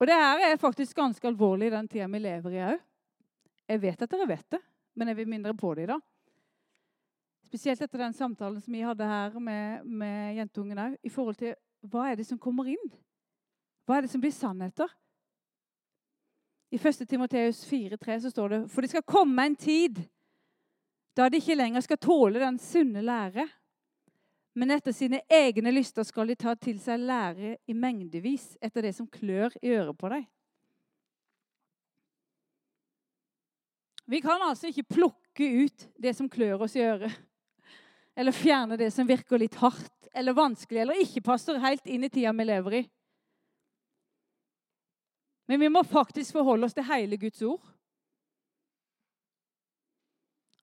Og 0.00 0.08
det 0.10 0.16
her 0.18 0.44
er 0.50 0.60
faktisk 0.60 0.96
ganske 0.96 1.28
alvorlig 1.28 1.70
i 1.70 1.74
den 1.74 1.88
tida 1.88 2.06
vi 2.10 2.20
lever 2.22 2.56
i 2.56 2.62
òg. 2.72 2.78
Jeg 3.68 3.80
vet 3.80 4.02
at 4.02 4.10
dere 4.10 4.28
vet 4.28 4.48
det 4.52 4.60
men 4.94 5.10
jeg 5.10 5.16
vil 5.16 5.28
mindre 5.28 5.54
på 5.54 5.74
det 5.74 5.86
i 5.86 5.90
dag. 5.90 6.02
Spesielt 7.44 7.82
etter 7.82 8.00
den 8.00 8.14
samtalen 8.16 8.60
som 8.62 8.74
vi 8.74 8.82
hadde 8.82 9.06
her 9.06 9.38
med, 9.38 9.84
med 9.84 10.38
jentungen 10.38 10.80
òg. 10.86 10.98
I 11.02 11.12
forhold 11.12 11.38
til 11.38 11.54
hva 11.90 12.08
er 12.10 12.18
det 12.18 12.26
som 12.26 12.40
kommer 12.40 12.70
inn? 12.70 12.92
Hva 13.84 13.98
er 13.98 14.06
det 14.06 14.12
som 14.14 14.22
blir 14.22 14.32
sannheter? 14.34 14.90
I 16.72 16.78
1. 16.80 17.04
Timoteus 17.06 17.62
4,3 17.68 18.20
så 18.24 18.30
står 18.32 18.48
det 18.48 18.60
For 18.72 18.82
det 18.82 18.90
skal 18.90 19.06
komme 19.06 19.44
en 19.44 19.56
tid 19.56 20.00
da 21.14 21.28
de 21.30 21.38
ikke 21.38 21.54
lenger 21.54 21.84
skal 21.84 22.00
tåle 22.02 22.40
den 22.42 22.56
sunne 22.58 23.04
lære. 23.04 23.44
Men 24.54 24.70
etter 24.70 24.94
sine 24.94 25.20
egne 25.28 25.72
lyster 25.74 26.06
skal 26.06 26.30
de 26.30 26.36
ta 26.38 26.54
til 26.54 26.78
seg 26.82 27.02
lære 27.02 27.56
i 27.66 27.74
mengdevis 27.74 28.52
etter 28.62 28.86
det 28.86 28.94
som 28.94 29.08
klør 29.10 29.54
i 29.62 29.74
øret 29.74 29.98
på 29.98 30.10
deg. 30.12 30.28
Vi 34.04 34.20
kan 34.20 34.42
altså 34.44 34.68
ikke 34.68 34.94
plukke 34.94 35.48
ut 35.64 35.86
det 35.98 36.12
som 36.14 36.28
klør 36.30 36.66
oss 36.66 36.76
i 36.76 36.84
øret. 36.84 37.12
Eller 38.14 38.36
fjerne 38.36 38.78
det 38.78 38.92
som 38.94 39.08
virker 39.08 39.40
litt 39.40 39.56
hardt 39.58 40.10
eller 40.14 40.36
vanskelig 40.36 40.84
eller 40.84 41.00
ikke 41.02 41.24
passer 41.26 41.58
helt 41.58 41.88
inn 41.90 42.04
i 42.06 42.12
tida 42.12 42.30
vi 42.36 42.46
lever 42.46 42.76
i. 42.78 42.82
Men 45.50 45.60
vi 45.60 45.68
må 45.68 45.82
faktisk 45.82 46.36
forholde 46.36 46.68
oss 46.68 46.76
til 46.76 46.86
hele 46.86 47.18
Guds 47.20 47.42
ord. 47.42 47.64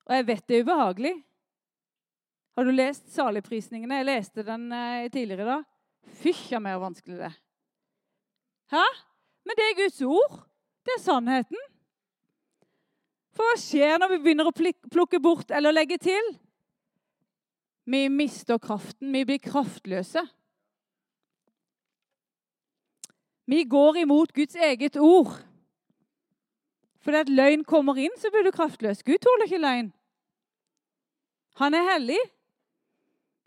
Og 0.08 0.16
jeg 0.16 0.28
vet 0.28 0.48
det 0.48 0.58
er 0.58 0.64
ubehagelig. 0.66 1.14
Har 2.56 2.68
du 2.68 2.74
lest 2.76 3.08
saligprisningene? 3.16 4.02
Jeg 4.02 4.10
leste 4.10 4.44
den 4.46 4.68
eh, 4.76 5.08
tidligere 5.12 5.46
i 5.46 5.50
dag. 5.52 5.68
Fysja 6.22 6.60
meg 6.60 6.76
hvor 6.76 6.90
vanskelig 6.90 7.20
det 7.20 7.30
er. 7.30 7.38
Hæ? 8.76 8.86
Men 9.48 9.58
det 9.58 9.68
er 9.68 9.78
Guds 9.80 10.02
ord. 10.02 10.42
Det 10.86 10.96
er 10.98 11.04
sannheten. 11.04 11.68
For 13.32 13.48
hva 13.48 13.60
skjer 13.60 14.00
når 14.02 14.12
vi 14.12 14.20
begynner 14.26 14.50
å 14.50 14.56
plukke 14.92 15.22
bort 15.24 15.54
eller 15.56 15.76
legge 15.76 15.98
til? 16.02 16.34
Vi 17.88 18.04
mister 18.12 18.60
kraften. 18.62 19.14
Vi 19.16 19.24
blir 19.28 19.40
kraftløse. 19.42 20.26
Vi 23.52 23.64
går 23.68 24.04
imot 24.04 24.36
Guds 24.36 24.56
eget 24.56 25.00
ord. 25.00 25.34
Fordi 27.02 27.24
at 27.24 27.32
løgn 27.32 27.64
kommer 27.66 27.98
inn, 27.98 28.14
så 28.20 28.30
blir 28.30 28.46
du 28.46 28.52
kraftløs. 28.54 29.02
Gud 29.04 29.24
tåler 29.24 29.48
ikke 29.48 29.64
løgn. 29.64 29.90
Han 31.64 31.76
er 31.76 31.88
hellig. 31.94 32.20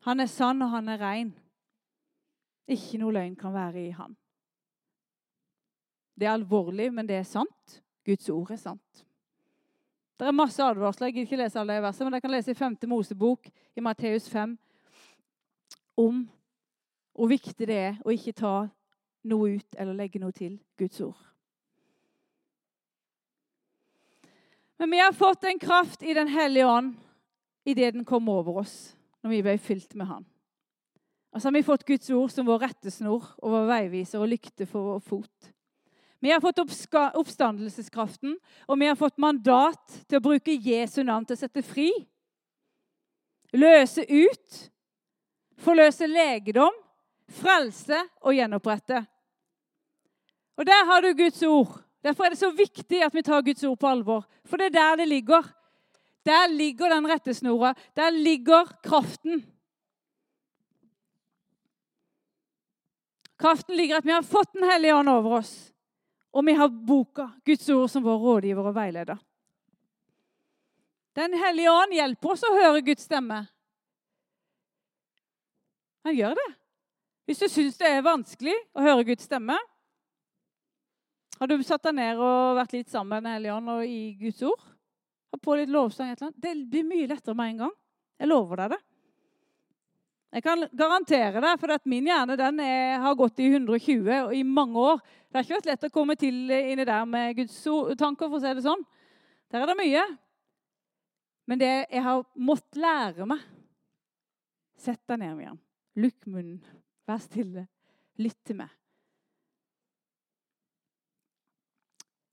Han 0.04 0.20
er 0.20 0.28
sann, 0.28 0.62
og 0.62 0.70
han 0.70 0.88
er 0.92 1.00
ren. 1.00 1.32
Ikke 2.68 3.00
noe 3.00 3.12
løgn 3.12 3.36
kan 3.36 3.54
være 3.54 3.86
i 3.86 3.90
han. 3.96 4.16
Det 6.14 6.28
er 6.28 6.36
alvorlig, 6.36 6.92
men 6.92 7.08
det 7.08 7.16
er 7.18 7.26
sant. 7.28 7.80
Guds 8.04 8.28
ord 8.30 8.52
er 8.52 8.60
sant. 8.60 9.04
Det 10.20 10.26
er 10.28 10.36
masse 10.36 10.62
advarsler. 10.62 11.08
Jeg 11.08 11.14
gidder 11.14 11.26
ikke 11.26 11.40
lese 11.42 11.60
alle 11.60 11.74
de 11.74 11.82
versene, 11.82 12.06
men 12.06 12.14
dere 12.14 12.24
kan 12.24 12.34
lese 12.34 12.52
i 12.52 12.58
5. 12.58 12.76
Mosebok 12.86 13.48
i 13.76 13.82
Matteus 13.82 14.28
5 14.30 14.58
om 15.96 16.24
hvor 17.14 17.30
viktig 17.30 17.66
det 17.70 17.76
er 17.78 17.98
å 18.02 18.10
ikke 18.10 18.34
ta 18.34 18.54
noe 19.30 19.54
ut 19.56 19.76
eller 19.78 19.96
legge 19.96 20.20
noe 20.22 20.34
til 20.34 20.58
Guds 20.78 21.00
ord. 21.00 21.18
Men 24.78 24.90
vi 24.90 25.00
har 25.00 25.14
fått 25.14 25.46
en 25.46 25.58
kraft 25.58 26.02
i 26.02 26.14
Den 26.14 26.28
hellige 26.28 26.66
ånd 26.66 26.94
idet 27.64 27.94
den 27.94 28.04
kom 28.04 28.28
over 28.28 28.58
oss, 28.64 28.96
når 29.24 29.32
vi 29.32 29.42
ble 29.46 29.56
fylt 29.58 29.96
med 29.96 30.10
Han. 30.10 30.26
Og 31.34 31.40
så 31.40 31.48
har 31.48 31.56
vi 31.56 31.66
fått 31.66 31.86
Guds 31.88 32.10
ord 32.14 32.30
som 32.30 32.46
vår 32.46 32.60
rettesnor 32.68 33.24
og 33.42 33.54
vår 33.56 33.64
veiviser 33.72 34.22
og 34.22 34.30
lykte 34.30 34.68
for 34.70 34.92
vår 34.92 35.00
fot. 35.02 35.50
Vi 36.22 36.30
har 36.30 36.40
fått 36.40 36.60
oppstandelseskraften, 36.62 38.36
og 38.68 38.78
vi 38.80 38.86
har 38.88 38.96
fått 38.96 39.18
mandat 39.20 39.96
til 40.06 40.20
å 40.20 40.24
bruke 40.24 40.54
Jesu 40.54 41.02
navn 41.04 41.26
til 41.26 41.36
å 41.36 41.40
sette 41.42 41.64
fri. 41.66 41.90
Løse 43.52 44.06
ut, 44.08 44.60
forløse 45.60 46.08
legedom, 46.08 46.72
frelse 47.28 47.98
og 48.22 48.38
gjenopprette. 48.38 49.02
Og 50.56 50.68
der 50.68 50.86
har 50.88 51.02
du 51.02 51.10
Guds 51.18 51.42
ord. 51.42 51.76
Derfor 52.04 52.24
er 52.24 52.34
det 52.34 52.40
så 52.40 52.52
viktig 52.54 53.02
at 53.04 53.14
vi 53.14 53.24
tar 53.26 53.44
Guds 53.44 53.64
ord 53.66 53.78
på 53.80 53.90
alvor. 53.90 54.24
For 54.46 54.60
det 54.60 54.70
er 54.70 54.78
der 54.78 55.02
det 55.02 55.10
ligger. 55.10 55.44
Der 56.24 56.48
ligger 56.48 56.88
den 56.88 57.06
rettesnora. 57.06 57.74
Der 57.94 58.10
ligger 58.10 58.66
kraften. 58.82 59.44
Kraften 63.36 63.76
ligger 63.76 63.98
at 63.98 64.06
vi 64.06 64.12
har 64.12 64.22
fått 64.22 64.52
Den 64.52 64.64
hellige 64.70 64.94
ånd 64.94 65.08
over 65.08 65.38
oss. 65.38 65.54
Og 66.32 66.46
vi 66.46 66.52
har 66.52 66.68
boka, 66.68 67.28
Guds 67.44 67.68
ord, 67.70 67.90
som 67.90 68.02
vår 68.02 68.18
rådgiver 68.18 68.66
og 68.66 68.74
veileder. 68.74 69.18
Den 71.14 71.36
hellige 71.38 71.70
ånd 71.70 71.94
hjelper 71.94 72.32
oss 72.32 72.42
å 72.42 72.54
høre 72.56 72.80
Guds 72.82 73.04
stemme. 73.06 73.44
Han 76.04 76.16
gjør 76.16 76.34
det. 76.40 76.48
Hvis 77.24 77.44
du 77.44 77.46
syns 77.48 77.78
det 77.78 77.88
er 77.88 78.04
vanskelig 78.04 78.56
å 78.74 78.82
høre 78.82 79.06
Guds 79.06 79.28
stemme, 79.28 79.56
har 81.38 81.50
du 81.50 81.54
satt 81.66 81.86
deg 81.86 81.96
ned 82.00 82.20
og 82.22 82.58
vært 82.58 82.74
litt 82.74 82.90
sammen 82.90 83.14
med 83.14 83.24
Den 83.24 83.36
hellige 83.36 83.54
ånd 83.54 83.70
og 83.76 83.86
i 83.86 84.00
Guds 84.18 84.42
ord? 84.46 84.73
Har 85.34 85.38
på 85.42 85.54
litt 85.58 85.70
lovsang? 85.74 86.12
et 86.12 86.20
eller 86.20 86.28
annet? 86.30 86.42
Det 86.42 86.70
blir 86.70 86.84
mye 86.86 87.06
lettere 87.10 87.34
med 87.34 87.48
en 87.48 87.62
gang. 87.64 87.70
Jeg 88.22 88.28
lover 88.30 88.60
deg 88.60 88.68
det. 88.70 88.76
Jeg 90.34 90.42
kan 90.44 90.60
garantere 90.78 91.40
deg, 91.42 91.56
for 91.58 91.72
at 91.74 91.88
min 91.90 92.06
hjerne 92.06 92.36
den 92.38 92.60
er, 92.62 93.00
har 93.02 93.16
gått 93.18 93.42
i 93.42 93.48
120 93.48 94.12
og 94.14 94.34
i 94.34 94.42
mange 94.46 94.78
år. 94.78 95.00
Det 95.02 95.34
har 95.34 95.46
ikke 95.46 95.56
vært 95.56 95.70
lett 95.72 95.86
å 95.88 95.90
komme 95.96 96.14
til 96.20 96.36
inni 96.54 96.86
der 96.86 97.08
med 97.10 97.34
Guds 97.40 97.56
tanker, 97.98 98.30
for 98.30 98.38
å 98.38 98.44
si 98.44 98.52
det 98.54 98.62
sånn. 98.62 98.86
Der 99.50 99.64
er 99.64 99.72
det 99.72 99.76
mye. 99.80 100.04
Men 101.50 101.62
det 101.64 101.72
jeg 101.72 102.04
har 102.06 102.22
måttet 102.38 102.80
lære 102.84 103.26
meg 103.34 103.42
Sett 104.84 105.02
deg 105.08 105.18
ned, 105.18 105.34
Miriam. 105.34 105.58
Lukk 105.98 106.30
munnen. 106.30 106.62
Vær 107.10 107.18
stille. 107.22 107.66
Lytt 108.22 108.38
til 108.46 108.58
meg. 108.62 108.70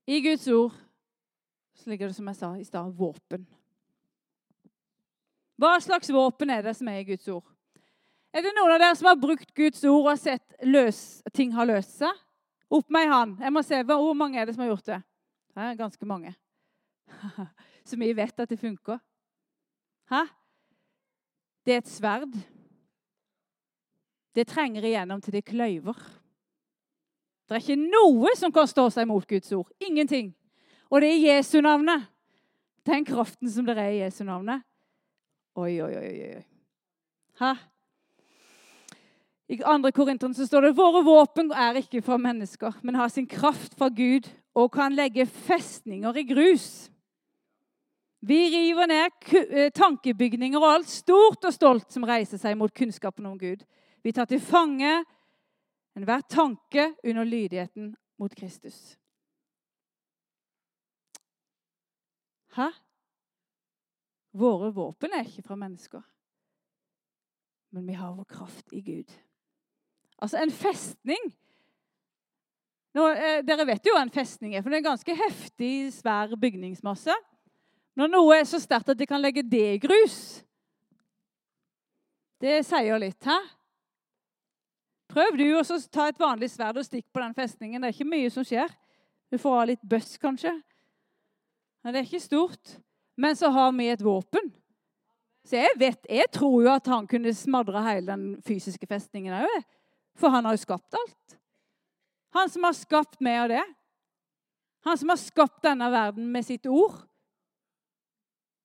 I 0.06 0.22
Guds 0.22 0.46
ord 0.54 0.74
så 1.82 1.90
ligger 1.90 2.08
det, 2.08 2.16
som 2.16 2.28
jeg 2.30 2.38
sa 2.38 2.52
i 2.56 2.64
stad, 2.64 2.94
våpen. 2.96 3.46
Hva 5.58 5.76
slags 5.82 6.10
våpen 6.10 6.50
er 6.50 6.62
det 6.64 6.74
som 6.78 6.88
er 6.90 7.02
i 7.02 7.06
Guds 7.06 7.28
ord? 7.30 7.44
Er 8.32 8.44
det 8.46 8.54
noen 8.56 8.72
av 8.72 8.80
dere 8.80 8.96
som 8.96 9.10
har 9.10 9.18
brukt 9.20 9.50
Guds 9.54 9.82
ord 9.84 10.08
og 10.14 10.20
sett 10.20 10.54
løs, 10.64 11.20
ting 11.36 11.52
har 11.52 11.68
løst 11.68 11.98
seg? 12.00 12.22
Opp 12.72 12.88
med 12.88 13.04
ei 13.04 13.10
hånd. 13.10 13.34
Jeg 13.44 13.52
må 13.52 13.62
se 13.66 13.82
Hvor 13.84 14.14
mange 14.16 14.40
er 14.40 14.46
det 14.48 14.54
som 14.54 14.64
har 14.64 14.72
gjort 14.72 14.88
det? 14.88 15.00
Det 15.52 15.66
er 15.66 15.76
ganske 15.76 16.08
mange. 16.08 16.32
Så 17.84 17.98
vi 18.00 18.12
vet 18.16 18.40
at 18.40 18.48
det 18.48 18.60
funker. 18.60 19.02
Hæ? 20.08 20.24
Det 21.66 21.74
er 21.74 21.82
et 21.82 21.92
sverd. 21.92 22.32
Det 24.32 24.48
trenger 24.48 24.84
igjennom 24.84 25.20
til 25.20 25.36
det 25.36 25.44
kløyver. 25.44 25.98
Det 27.46 27.58
er 27.58 27.64
ikke 27.66 27.82
noe 27.84 28.32
som 28.38 28.52
kan 28.54 28.70
stå 28.70 28.88
seg 28.94 29.06
mot 29.10 29.26
Guds 29.28 29.52
ord. 29.52 29.68
Ingenting. 29.84 30.32
Og 30.92 31.00
det 31.00 31.08
er 31.08 31.36
Jesu 31.36 31.60
navnet. 31.64 32.04
Den 32.86 33.04
kraften 33.08 33.50
som 33.50 33.66
det 33.66 33.78
er 33.78 33.94
i 33.94 34.00
Jesu 34.02 34.24
navnet. 34.28 34.60
Oi, 35.56 35.80
oi, 35.80 35.92
oi. 35.96 36.16
oi. 36.36 36.42
Hæ? 37.40 37.54
I 39.48 39.56
2. 39.56 39.90
Korinteren 39.94 40.34
så 40.34 40.46
står 40.46 40.60
det 40.60 40.76
våre 40.76 41.02
våpen 41.04 41.50
er 41.52 41.80
ikke 41.80 42.02
fra 42.04 42.16
mennesker, 42.16 42.78
men 42.82 42.94
har 42.94 43.08
sin 43.08 43.26
kraft 43.26 43.74
fra 43.76 43.88
Gud 43.88 44.28
og 44.54 44.70
kan 44.72 44.94
legge 44.96 45.26
festninger 45.26 46.16
i 46.16 46.24
grus. 46.28 46.90
Vi 48.22 48.38
river 48.52 48.86
ned 48.86 49.34
eh, 49.50 49.72
tankebygninger 49.74 50.60
og 50.60 50.74
alt 50.74 50.88
stort 50.88 51.44
og 51.44 51.52
stolt 51.52 51.92
som 51.92 52.04
reiser 52.06 52.38
seg 52.38 52.56
mot 52.56 52.72
kunnskapen 52.72 53.26
om 53.26 53.38
Gud. 53.38 53.64
Vi 54.04 54.12
tar 54.12 54.28
til 54.30 54.40
fange 54.40 55.02
Enhver 55.92 56.22
tanke 56.24 56.94
under 57.04 57.24
lydigheten 57.24 57.90
mot 58.16 58.34
Kristus. 58.34 58.96
Hæ? 62.56 62.68
Våre 64.32 64.70
våpen 64.72 65.12
er 65.12 65.26
ikke 65.28 65.44
fra 65.44 65.56
mennesker, 65.60 66.00
men 67.72 67.86
vi 67.86 67.92
har 67.92 68.14
vår 68.16 68.24
kraft 68.24 68.72
i 68.72 68.80
Gud. 68.80 69.12
Altså, 70.18 70.38
en 70.40 70.50
festning 70.50 71.32
Nå, 72.92 73.06
eh, 73.08 73.40
Dere 73.40 73.64
vet 73.64 73.86
jo 73.88 73.94
hva 73.96 74.02
en 74.04 74.12
festning 74.12 74.52
er, 74.52 74.60
for 74.60 74.68
det 74.68 74.76
er 74.76 74.82
en 74.82 74.90
ganske 74.90 75.14
heftig, 75.16 75.92
svær 75.96 76.34
bygningsmasse. 76.36 77.14
Når 77.96 78.10
noe 78.12 78.36
er 78.36 78.44
så 78.48 78.60
sterkt 78.60 78.90
at 78.92 78.98
de 79.00 79.06
kan 79.08 79.20
legge 79.20 79.44
det 79.44 79.64
i 79.74 79.80
grus 79.80 80.42
Det 82.40 82.58
sier 82.66 83.00
litt. 83.00 83.24
Hæ? 83.24 83.38
Prøv 85.12 85.36
du 85.38 85.46
å 85.56 85.64
ta 85.92 86.08
et 86.08 86.20
vanlig 86.20 86.50
sverd 86.50 86.80
og 86.80 86.84
stikk 86.84 87.06
på 87.12 87.20
den 87.20 87.34
festningen. 87.36 87.80
Det 87.80 87.90
er 87.90 87.96
ikke 87.96 88.12
mye 88.12 88.30
som 88.32 88.44
skjer. 88.44 88.72
Du 89.30 89.38
får 89.40 89.58
av 89.60 89.68
litt 89.70 89.84
bøss, 89.88 90.16
kanskje. 90.20 90.54
Det 91.82 91.98
er 91.98 92.06
ikke 92.06 92.22
stort. 92.22 92.76
Men 93.18 93.36
så 93.36 93.50
har 93.52 93.72
vi 93.76 93.88
et 93.90 94.04
våpen. 94.04 94.52
Så 95.44 95.58
jeg 95.58 95.74
vet, 95.78 96.06
jeg 96.06 96.30
tror 96.32 96.62
jo 96.62 96.70
at 96.70 96.86
han 96.86 97.06
kunne 97.10 97.34
smadre 97.34 97.82
hele 97.82 98.06
den 98.06 98.26
fysiske 98.46 98.86
festningen 98.86 99.34
òg. 99.42 99.56
For 100.18 100.30
han 100.30 100.46
har 100.46 100.54
jo 100.54 100.62
skapt 100.62 100.94
alt. 100.94 101.38
Han 102.36 102.50
som 102.52 102.64
har 102.64 102.76
skapt 102.76 103.18
meg 103.24 103.40
og 103.42 103.52
det. 103.52 103.64
Han 104.86 104.98
som 104.98 105.12
har 105.12 105.20
skapt 105.20 105.62
denne 105.64 105.88
verden 105.92 106.30
med 106.32 106.46
sitt 106.46 106.66
ord. 106.70 107.02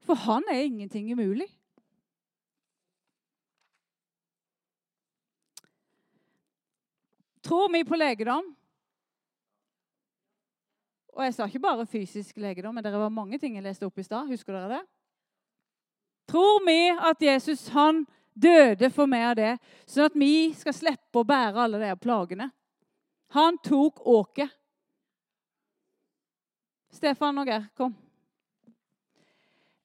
For 0.05 0.15
han 0.27 0.45
er 0.51 0.63
ingenting 0.65 1.09
umulig. 1.11 1.49
Tror 7.47 7.71
vi 7.71 7.83
på 7.87 7.95
legedom? 7.95 8.56
Og 11.17 11.25
jeg 11.25 11.33
sa 11.33 11.47
ikke 11.49 11.63
bare 11.63 11.87
fysisk 11.89 12.37
legedom, 12.37 12.75
men 12.77 12.85
det 12.85 12.93
var 12.93 13.09
mange 13.09 13.39
ting 13.41 13.55
jeg 13.57 13.65
leste 13.65 13.87
opp 13.87 13.97
i 13.97 14.05
stad. 14.05 14.29
Husker 14.29 14.53
dere 14.53 14.77
det? 14.77 14.83
Tror 16.29 16.61
vi 16.67 16.77
at 16.93 17.23
Jesus 17.23 17.67
han 17.73 18.03
døde 18.37 18.91
for 18.93 19.09
meg 19.09 19.23
av 19.31 19.35
det, 19.39 19.53
sånn 19.89 20.11
at 20.11 20.17
vi 20.19 20.53
skal 20.53 20.75
slippe 20.77 21.23
å 21.23 21.25
bære 21.25 21.63
alle 21.63 21.81
de 21.81 21.95
plagene? 21.97 22.51
Han 23.33 23.57
tok 23.65 24.03
åket. 24.05 24.53
Stefan 26.93 27.41
og 27.41 27.49
Geir, 27.49 27.65
kom. 27.77 27.95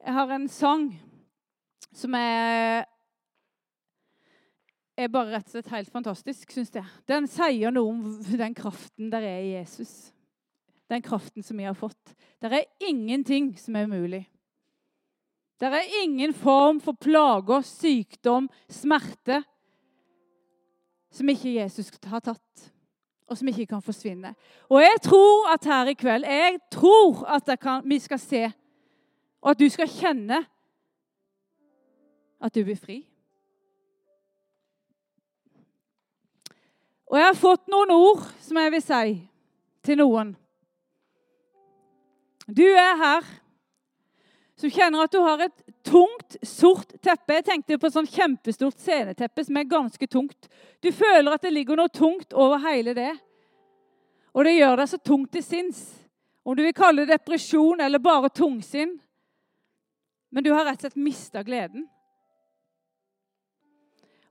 Jeg 0.03 0.17
har 0.19 0.37
en 0.37 0.49
sang 0.51 0.89
som 1.95 2.15
er 2.19 2.85
er 5.03 5.09
bare 5.09 5.33
rett 5.33 5.47
og 5.49 5.55
slett 5.55 5.71
helt 5.73 5.93
fantastisk, 5.93 6.51
syns 6.53 6.73
jeg. 6.75 6.85
Den 7.09 7.25
sier 7.31 7.73
noe 7.73 7.95
om 7.95 8.03
den 8.21 8.55
kraften 8.55 9.09
der 9.13 9.25
er 9.25 9.41
i 9.41 9.55
Jesus. 9.55 10.13
Den 10.93 11.03
kraften 11.03 11.43
som 11.43 11.57
vi 11.57 11.65
har 11.65 11.77
fått. 11.79 12.13
Det 12.43 12.53
er 12.53 12.69
ingenting 12.85 13.55
som 13.57 13.77
er 13.77 13.89
umulig. 13.89 14.27
Det 15.61 15.71
er 15.71 16.03
ingen 16.03 16.35
form 16.35 16.81
for 16.83 16.93
plager, 16.93 17.63
sykdom, 17.65 18.51
smerte 18.69 19.43
som 21.13 21.29
ikke 21.29 21.55
Jesus 21.55 21.91
har 22.09 22.21
tatt, 22.25 22.65
og 23.29 23.39
som 23.39 23.49
ikke 23.49 23.69
kan 23.71 23.85
forsvinne. 23.85 24.35
Og 24.69 24.83
jeg 24.83 25.01
tror 25.05 25.53
at 25.53 25.69
her 25.69 25.93
i 25.93 25.95
kveld 25.95 26.27
jeg 26.27 26.59
tror 26.73 27.25
at 27.31 27.53
kan, 27.61 27.85
vi 27.89 27.99
skal 27.99 28.19
se, 28.19 28.43
og 29.41 29.51
at 29.51 29.61
du 29.61 29.69
skal 29.71 29.89
kjenne 29.89 30.43
at 32.43 32.55
du 32.55 32.65
blir 32.65 32.77
fri. 32.77 32.99
Og 37.07 37.19
jeg 37.21 37.29
har 37.29 37.39
fått 37.39 37.69
noen 37.69 37.93
ord 37.93 38.25
som 38.41 38.59
jeg 38.59 38.73
vil 38.73 38.83
si 38.83 39.19
til 39.85 40.01
noen. 40.01 40.37
Du 42.53 42.67
er 42.69 42.99
her 43.01 43.29
som 44.61 44.71
kjenner 44.71 45.07
at 45.07 45.15
du 45.15 45.19
har 45.25 45.41
et 45.43 45.63
tungt, 45.87 46.37
sort 46.47 46.93
teppe. 47.03 47.39
Jeg 47.39 47.47
tenkte 47.49 47.79
på 47.81 47.89
et 47.89 47.95
sånn 47.95 48.09
kjempestort 48.09 48.79
sceneteppe 48.79 49.45
som 49.47 49.59
er 49.59 49.71
ganske 49.71 50.09
tungt. 50.11 50.51
Du 50.85 50.93
føler 50.95 51.33
at 51.33 51.43
det 51.43 51.55
ligger 51.55 51.81
noe 51.81 51.91
tungt 51.93 52.37
over 52.37 52.61
hele 52.67 52.95
det. 52.95 53.15
Og 54.37 54.47
det 54.47 54.55
gjør 54.59 54.79
deg 54.83 54.93
så 54.93 55.01
tungt 55.03 55.33
til 55.35 55.45
sinns. 55.45 55.81
Om 56.45 56.59
du 56.59 56.63
vil 56.67 56.77
kalle 56.77 57.07
det 57.07 57.17
depresjon 57.17 57.83
eller 57.83 58.03
bare 58.03 58.31
tungsinn. 58.35 58.95
Men 60.33 60.45
du 60.45 60.53
har 60.53 60.67
rett 60.69 60.81
og 60.81 60.87
slett 60.87 61.01
mista 61.01 61.43
gleden. 61.47 61.89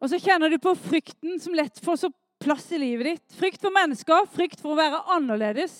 Og 0.02 0.10
så 0.10 0.18
kjenner 0.22 0.50
du 0.50 0.58
på 0.62 0.74
frykten 0.78 1.38
som 1.42 1.54
lett 1.58 1.78
får 1.84 2.06
så 2.06 2.10
plass 2.42 2.72
i 2.74 2.80
livet 2.82 3.12
ditt. 3.12 3.38
Frykt 3.38 3.62
for 3.62 3.74
mennesker, 3.74 4.26
frykt 4.34 4.62
for 4.64 4.74
å 4.74 4.80
være 4.80 5.04
annerledes. 5.18 5.76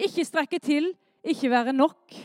Ikke 0.00 0.24
strekke 0.24 0.60
til, 0.62 0.92
ikke 1.26 1.50
være 1.52 1.74
nok. 1.76 2.16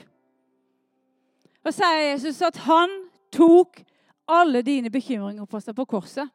Og 1.66 1.74
sier 1.74 2.12
Jesus 2.12 2.42
at 2.46 2.58
han 2.68 2.92
tok 3.34 3.82
alle 4.30 4.62
dine 4.66 4.92
bekymringer 4.94 5.48
på 5.50 5.62
seg 5.62 5.76
på 5.78 5.88
korset. 5.90 6.30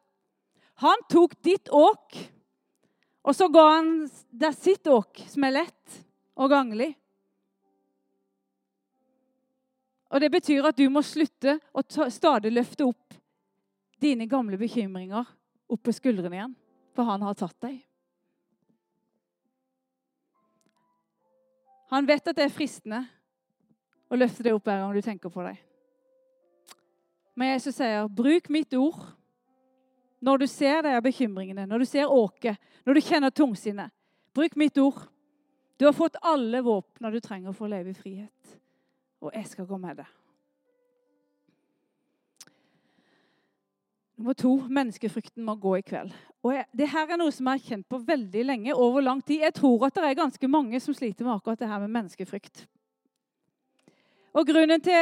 Han 0.81 1.03
tok 1.11 1.35
ditt 1.43 1.69
åk, 1.71 2.17
og 3.21 3.35
så 3.37 3.47
ga 3.53 3.67
han 3.75 3.91
deg 4.31 4.55
sitt 4.57 4.87
åk, 4.89 5.21
som 5.29 5.45
er 5.45 5.59
lett 5.59 5.99
og 6.41 6.49
ganglig. 6.51 6.89
Og 10.11 10.19
Det 10.19 10.31
betyr 10.31 10.65
at 10.67 10.77
du 10.77 10.89
må 10.91 11.03
slutte 11.05 11.59
å 11.71 11.83
stadig 12.11 12.51
løfte 12.51 12.87
opp 12.89 13.15
dine 14.01 14.25
gamle 14.27 14.57
bekymringer 14.59 15.27
opp 15.71 15.83
på 15.85 15.93
skuldrene 15.95 16.35
igjen, 16.35 16.55
for 16.97 17.07
han 17.07 17.23
har 17.23 17.37
tatt 17.39 17.55
deg. 17.63 17.77
Han 21.91 22.07
vet 22.07 22.27
at 22.27 22.37
det 22.37 22.45
er 22.47 22.53
fristende 22.53 23.01
å 24.11 24.19
løfte 24.19 24.43
det 24.45 24.53
opp 24.55 24.67
hver 24.67 24.79
gang 24.83 24.93
du 24.95 25.01
tenker 25.03 25.31
på 25.31 25.43
det. 25.43 25.57
Men 27.35 27.53
Jesus 27.53 27.75
sier, 27.75 28.07
'Bruk 28.07 28.49
mitt 28.49 28.73
ord' 28.73 29.11
når 30.21 30.37
du 30.37 30.47
ser 30.47 30.81
de 30.85 31.01
bekymringene, 31.01 31.65
når 31.65 31.79
du 31.79 31.85
ser 31.85 32.11
åket, 32.11 32.57
når 32.85 32.93
du 32.93 33.01
kjenner 33.01 33.29
tungsinnet. 33.33 33.91
Bruk 34.33 34.55
mitt 34.55 34.77
ord. 34.77 35.07
Du 35.79 35.85
har 35.85 35.93
fått 35.97 36.19
alle 36.21 36.61
våpnene 36.61 37.13
du 37.13 37.19
trenger 37.19 37.55
for 37.57 37.65
å 37.65 37.71
leve 37.73 37.89
i 37.89 37.97
frihet. 37.97 38.57
Og 39.21 39.33
jeg 39.33 39.47
skal 39.49 39.65
gå 39.65 39.79
med 39.81 39.97
deg. 39.97 40.20
Nummer 44.21 44.35
to 44.37 44.51
menneskefrykten 44.69 45.41
må 45.41 45.55
gå 45.57 45.79
i 45.79 45.81
kveld. 45.81 46.11
Og 46.45 46.51
jeg, 46.53 46.67
det 46.77 46.87
her 46.91 47.09
er 47.09 47.17
noe 47.17 47.31
som 47.33 47.47
jeg 47.49 47.57
har 47.57 47.69
kjent 47.71 47.87
på 47.89 47.97
veldig 48.05 48.43
lenge, 48.45 48.75
over 48.77 49.01
lang 49.01 49.23
tid. 49.25 49.39
Jeg 49.41 49.55
tror 49.57 49.87
at 49.87 49.95
det 49.97 50.03
er 50.05 50.19
ganske 50.19 50.49
mange 50.53 50.77
som 50.83 50.93
sliter 50.93 51.25
med 51.25 51.39
akkurat 51.39 51.57
det 51.57 51.69
her 51.71 51.81
med 51.81 51.89
menneskefrykt. 51.95 52.61
Og 54.37 54.45
grunnen 54.45 54.83
til 54.85 54.93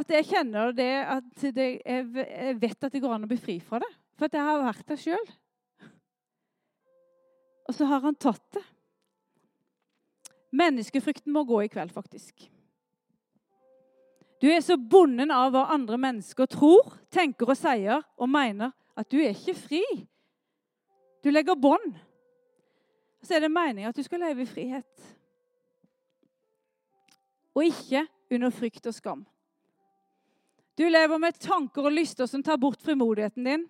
at 0.00 0.14
jeg 0.16 0.28
kjenner 0.30 0.72
det, 0.72 0.88
at 1.12 1.44
det, 1.58 1.68
jeg 1.84 2.56
vet 2.62 2.88
at 2.88 2.96
det 2.96 3.04
går 3.04 3.18
an 3.18 3.28
å 3.28 3.30
bli 3.34 3.38
fri 3.42 3.58
fra 3.60 3.82
det, 3.84 3.92
for 4.16 4.30
at 4.30 4.40
jeg 4.40 4.48
har 4.48 4.64
vært 4.64 4.88
der 4.88 5.02
sjøl. 5.04 5.28
Og 7.68 7.76
så 7.76 7.92
har 7.92 8.00
han 8.08 8.16
tatt 8.16 8.48
det. 8.56 8.64
Menneskefrykten 10.56 11.36
må 11.36 11.44
gå 11.44 11.66
i 11.66 11.72
kveld, 11.76 11.92
faktisk. 11.92 12.48
Du 14.44 14.50
er 14.52 14.60
så 14.60 14.76
bonden 14.76 15.30
av 15.32 15.54
hva 15.54 15.62
andre 15.72 15.96
mennesker 15.96 16.44
tror, 16.52 16.98
tenker 17.08 17.48
og 17.48 17.56
sier 17.56 18.02
og 18.20 18.28
mener, 18.28 18.74
at 18.92 19.08
du 19.08 19.16
er 19.22 19.32
ikke 19.32 19.54
fri. 19.56 19.80
Du 21.24 21.30
legger 21.32 21.56
bånd. 21.56 21.94
Så 23.24 23.38
er 23.38 23.46
det 23.46 23.54
meningen 23.54 23.88
at 23.88 23.96
du 23.96 24.04
skal 24.04 24.20
leve 24.20 24.44
i 24.44 24.50
frihet. 24.50 25.06
Og 27.56 27.70
ikke 27.70 28.04
under 28.36 28.52
frykt 28.52 28.90
og 28.92 28.98
skam. 28.98 29.24
Du 30.76 30.84
lever 30.92 31.24
med 31.24 31.40
tanker 31.40 31.88
og 31.88 31.96
lyster 31.96 32.28
som 32.28 32.44
tar 32.44 32.60
bort 32.60 32.84
frimodigheten 32.84 33.48
din. 33.48 33.66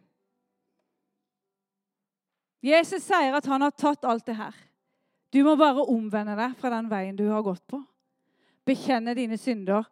Jesus 2.66 3.06
sier 3.06 3.38
at 3.38 3.46
han 3.46 3.62
har 3.62 3.78
tatt 3.78 4.10
alt 4.10 4.26
det 4.26 4.40
her. 4.42 4.58
Du 5.30 5.44
må 5.46 5.54
bare 5.54 5.87
omvende 5.87 6.34
deg 6.34 6.58
fra 6.58 6.74
den 6.74 6.90
veien 6.90 7.14
du 7.14 7.28
har 7.30 7.46
gått 7.46 7.62
på. 7.70 7.78
Bekjenne 8.66 9.14
dine 9.14 9.38
synder 9.38 9.87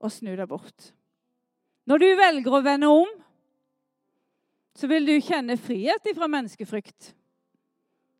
og 0.00 0.12
snu 0.12 0.32
deg 0.34 0.48
bort. 0.48 0.90
Når 1.88 2.00
du 2.00 2.08
velger 2.18 2.56
å 2.56 2.62
vende 2.64 2.90
om, 2.92 3.10
så 4.76 4.88
vil 4.88 5.06
du 5.06 5.16
kjenne 5.20 5.58
frihet 5.60 6.06
ifra 6.08 6.28
menneskefrykt. 6.30 7.12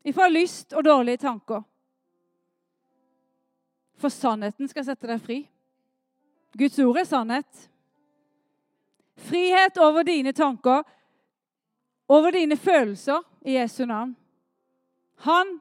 Ifra 0.05 0.29
lyst 0.29 0.75
og 0.75 0.85
dårlige 0.85 1.23
tanker. 1.25 1.63
For 4.01 4.13
sannheten 4.13 4.69
skal 4.69 4.87
sette 4.89 5.09
deg 5.09 5.21
fri. 5.23 5.41
Guds 6.57 6.79
ord 6.83 6.99
er 6.99 7.09
sannhet. 7.09 7.67
Frihet 9.21 9.77
over 9.79 10.07
dine 10.09 10.33
tanker, 10.33 10.83
over 12.09 12.33
dine 12.35 12.57
følelser, 12.57 13.23
i 13.41 13.55
Jesu 13.57 13.87
navn. 13.89 14.17
Han 15.25 15.61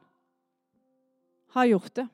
har 1.54 1.64
gjort 1.64 1.94
det. 1.94 2.08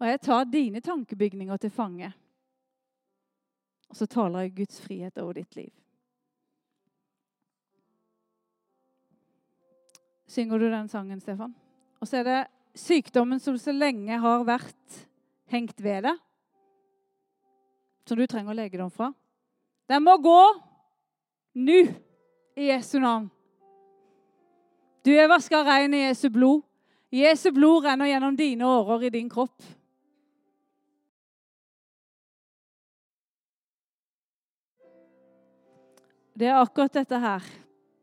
Og 0.00 0.08
jeg 0.08 0.20
tar 0.24 0.48
dine 0.48 0.80
tankebygninger 0.80 1.56
til 1.60 1.70
fange. 1.70 2.12
Og 3.90 3.96
så 3.96 4.06
taler 4.06 4.46
jeg 4.46 4.56
Guds 4.56 4.80
frihet 4.80 5.18
over 5.18 5.36
ditt 5.36 5.56
liv. 5.56 5.70
Synger 10.30 10.58
du 10.58 10.70
den 10.70 10.88
sangen, 10.88 11.20
Stefan? 11.20 11.54
Og 12.00 12.08
så 12.08 12.20
er 12.20 12.24
det 12.24 12.40
sykdommen 12.78 13.40
som 13.42 13.58
så 13.58 13.74
lenge 13.74 14.18
har 14.22 14.44
vært 14.46 15.00
hengt 15.50 15.82
ved 15.82 16.06
deg, 16.06 16.20
som 18.06 18.18
du 18.18 18.26
trenger 18.30 18.54
legedom 18.54 18.92
fra. 18.94 19.10
Den 19.90 20.04
må 20.06 20.14
gå 20.22 20.38
nå 21.58 21.80
i 22.54 22.70
Jesu 22.70 23.00
navn. 23.02 23.26
Du 25.02 25.10
er 25.10 25.28
vaska 25.28 25.64
rein 25.66 25.94
i 25.98 26.04
Jesu 26.04 26.28
blod. 26.30 26.62
Jesu 27.10 27.50
blod 27.50 27.84
renner 27.88 28.06
gjennom 28.12 28.36
dine 28.38 28.70
årer 28.70 29.08
i 29.08 29.12
din 29.18 29.28
kropp. 29.30 29.58
Det 36.38 36.48
er 36.48 36.60
akkurat 36.60 36.94
dette 36.94 37.18
her. 37.20 37.44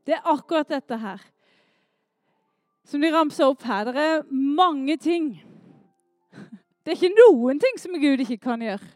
Det 0.05 0.15
er 0.15 0.29
akkurat 0.29 0.69
dette 0.69 0.97
her. 1.01 1.23
Som 2.87 3.03
de 3.03 3.11
ramser 3.11 3.47
opp 3.47 3.65
her. 3.67 3.91
Det 3.91 4.03
er 4.03 4.27
mange 4.31 4.97
ting. 4.97 5.31
Det 6.83 6.93
er 6.93 6.99
ikke 6.99 7.17
noen 7.17 7.59
ting 7.59 7.79
som 7.81 7.97
Gud 7.99 8.23
ikke 8.23 8.39
kan 8.39 8.61
gjøre. 8.63 8.93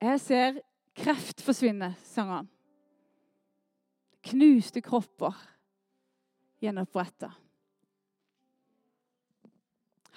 Jeg 0.00 0.20
ser 0.24 0.58
kreft 0.96 1.42
forsvinne, 1.44 1.92
sang 2.08 2.32
han. 2.32 2.48
Knuste 4.26 4.82
kropper 4.84 5.36
gjenoppretta. 6.60 7.30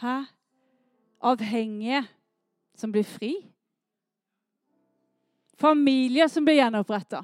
Hæ? 0.01 0.15
Avhengige 1.23 2.01
som 2.75 2.91
blir 2.91 3.05
fri. 3.07 3.35
Familier 5.59 6.27
som 6.27 6.45
blir 6.45 6.57
gjenoppretta. 6.59 7.23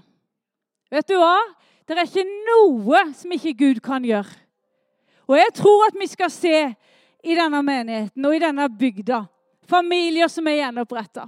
Vet 0.92 1.08
du 1.08 1.18
hva? 1.18 1.38
Det 1.86 1.98
er 1.98 2.06
ikke 2.06 2.28
noe 2.46 3.02
som 3.18 3.34
ikke 3.34 3.58
Gud 3.58 3.82
kan 3.86 4.06
gjøre. 4.06 4.30
Og 5.30 5.38
jeg 5.38 5.54
tror 5.58 5.88
at 5.88 5.98
vi 5.98 6.08
skal 6.10 6.32
se 6.34 6.56
i 7.26 7.36
denne 7.38 7.62
menigheten 7.66 8.26
og 8.26 8.36
i 8.36 8.42
denne 8.42 8.70
bygda 8.70 9.24
familier 9.70 10.28
som 10.28 10.48
er 10.50 10.64
gjenoppretta. 10.64 11.28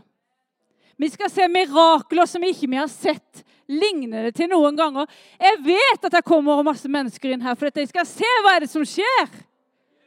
Vi 0.98 1.10
skal 1.10 1.30
se 1.34 1.48
mirakler 1.50 2.30
som 2.30 2.44
ikke 2.46 2.70
vi 2.70 2.78
har 2.78 2.90
sett 2.92 3.44
lignende 3.72 4.34
til 4.36 4.50
noen 4.52 4.76
ganger. 4.78 5.10
Jeg 5.40 5.60
vet 5.66 6.06
at 6.06 6.18
det 6.18 6.26
kommer 6.28 6.64
masse 6.66 6.90
mennesker 6.92 7.34
inn 7.34 7.46
her 7.46 7.58
for 7.58 7.72
at 7.72 7.80
jeg 7.80 7.90
skal 7.90 8.08
se 8.10 8.32
hva 8.44 8.56
er 8.56 8.66
det 8.66 8.72
som 8.72 8.86
skjer. 8.86 9.32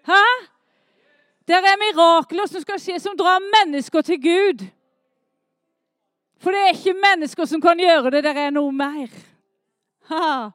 Hæ? 0.07 0.23
Det 1.45 1.57
er 1.59 1.81
mirakler 1.81 2.49
som 2.49 2.63
skal 2.63 2.81
skje, 2.81 2.99
som 3.03 3.17
drar 3.19 3.43
mennesker 3.43 4.07
til 4.07 4.21
Gud. 4.23 4.65
For 6.43 6.55
det 6.55 6.61
er 6.61 6.75
ikke 6.75 6.97
mennesker 6.99 7.49
som 7.49 7.63
kan 7.63 7.79
gjøre 7.81 8.11
det. 8.15 8.25
Det 8.27 8.35
er 8.37 8.55
noe 8.55 8.73
mer. 8.75 9.13
Ha. 10.11 10.51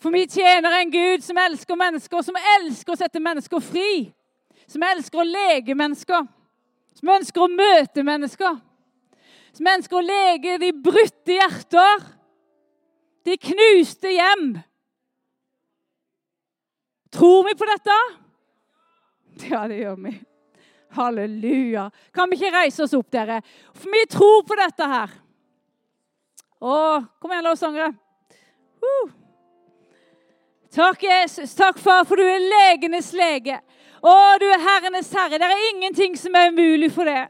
For 0.00 0.14
vi 0.14 0.24
tjener 0.30 0.78
en 0.78 0.92
Gud 0.92 1.24
som 1.24 1.38
elsker 1.38 1.78
mennesker, 1.78 2.22
som 2.24 2.38
elsker 2.56 2.94
å 2.94 2.98
sette 2.98 3.22
mennesker 3.22 3.62
fri. 3.62 4.08
Som 4.70 4.84
elsker 4.86 5.20
å 5.20 5.26
lege 5.26 5.76
mennesker. 5.76 6.24
Som 6.96 7.12
ønsker 7.16 7.44
å 7.44 7.52
møte 7.52 8.04
mennesker. 8.06 8.56
Som 9.56 9.68
ønsker 9.70 9.98
å 9.98 10.06
lege 10.06 10.56
de 10.62 10.72
brutte 10.72 11.36
hjerter. 11.36 12.08
De 13.28 13.36
knuste 13.36 14.14
hjem. 14.14 14.50
Tror 17.10 17.44
vi 17.48 17.54
på 17.58 17.68
dette? 17.68 18.00
Ja, 19.50 19.66
det 19.68 19.80
gjør 19.82 19.96
vi. 20.06 20.14
Halleluja. 20.96 21.88
Kan 22.14 22.30
vi 22.30 22.38
ikke 22.38 22.52
reise 22.54 22.84
oss 22.84 22.94
opp, 22.98 23.10
dere? 23.12 23.40
For 23.74 23.92
vi 23.92 24.04
tror 24.10 24.44
på 24.46 24.58
dette 24.58 24.88
her. 24.90 25.16
Å, 26.60 26.76
kom 27.22 27.32
igjen, 27.32 27.46
lovsangere. 27.46 27.90
Uh. 28.80 29.12
Takk, 30.70 31.02
Jesus. 31.02 31.54
Takk, 31.58 31.78
far, 31.82 32.04
for 32.06 32.20
du 32.20 32.24
er 32.26 32.42
legenes 32.42 33.10
lege. 33.16 33.58
Å, 34.00 34.14
du 34.40 34.46
er 34.48 34.62
herrenes 34.64 35.10
herre. 35.16 35.40
Det 35.40 35.48
er 35.48 35.68
ingenting 35.74 36.16
som 36.18 36.36
er 36.38 36.52
umulig 36.52 36.92
for 36.94 37.08
det. 37.08 37.26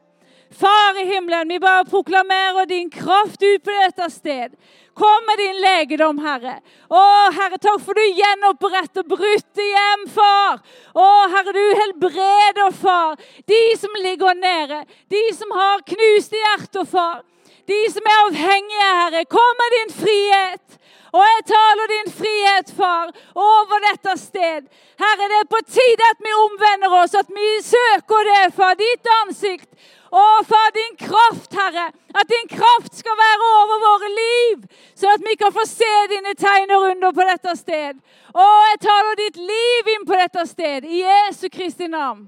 Far 0.58 1.02
i 1.02 1.04
himmelen, 1.04 1.48
vi 1.48 1.60
bare 1.60 1.84
proklamerer 1.84 2.66
din 2.66 2.90
kraft 2.90 3.42
ut 3.42 3.64
på 3.64 3.70
dette 3.70 4.10
sted. 4.10 4.56
Kom 4.94 5.26
med 5.26 5.38
din 5.38 5.60
legedom, 5.62 6.18
Herre. 6.18 6.56
Å, 6.90 7.02
Herre, 7.36 7.58
takk 7.62 7.78
for 7.84 7.94
du 7.94 8.02
gjenoppretter 8.18 9.06
brutte 9.06 9.66
hjem, 9.66 10.08
far. 10.10 10.58
Å, 10.90 11.06
Herre, 11.36 11.54
du 11.54 11.62
helbreder, 11.82 12.74
far. 12.74 13.14
De 13.46 13.60
som 13.78 13.94
ligger 14.02 14.34
nede, 14.34 14.82
de 15.14 15.22
som 15.38 15.54
har 15.54 15.86
knuste 15.86 16.42
hjerter, 16.42 16.88
far. 16.96 17.22
De 17.70 17.78
som 17.94 18.10
er 18.10 18.26
avhengige, 18.26 18.90
Herre. 19.04 19.24
Kom 19.30 19.56
med 19.62 19.76
din 19.78 19.96
frihet. 20.02 20.79
Og 21.12 21.22
jeg 21.26 21.46
taler 21.50 21.86
din 21.90 22.12
frihet, 22.20 22.68
far, 22.76 23.10
over 23.34 23.82
dette 23.88 24.14
sted. 24.18 24.68
Herre, 25.02 25.30
det 25.32 25.38
er 25.40 25.48
på 25.54 25.60
tide 25.66 26.10
at 26.10 26.20
vi 26.26 26.34
omvender 26.44 26.94
oss, 27.02 27.16
at 27.18 27.30
vi 27.38 27.48
søker 27.66 28.28
det, 28.30 28.44
far, 28.54 28.76
ditt 28.78 29.10
ansikt. 29.22 29.70
Og 30.10 30.46
far, 30.46 30.70
din 30.74 30.96
kraft, 31.08 31.54
Herre. 31.54 31.86
At 32.20 32.30
din 32.30 32.48
kraft 32.58 32.94
skal 33.02 33.16
være 33.18 33.48
over 33.60 33.76
våre 33.86 34.10
liv, 34.14 34.64
så 34.94 35.06
at 35.14 35.22
vi 35.28 35.36
kan 35.38 35.52
få 35.54 35.66
se 35.66 35.92
dine 36.10 36.34
tegn 36.34 36.74
og 36.74 36.86
under 36.90 37.12
på 37.14 37.26
dette 37.30 37.56
sted. 37.58 38.02
Og 38.34 38.56
jeg 38.70 38.80
taler 38.86 39.22
ditt 39.22 39.38
liv 39.52 39.94
inn 39.94 40.06
på 40.06 40.18
dette 40.18 40.46
sted, 40.50 40.86
i 40.86 41.02
Jesu 41.04 41.48
Kristi 41.48 41.86
navn. 41.86 42.26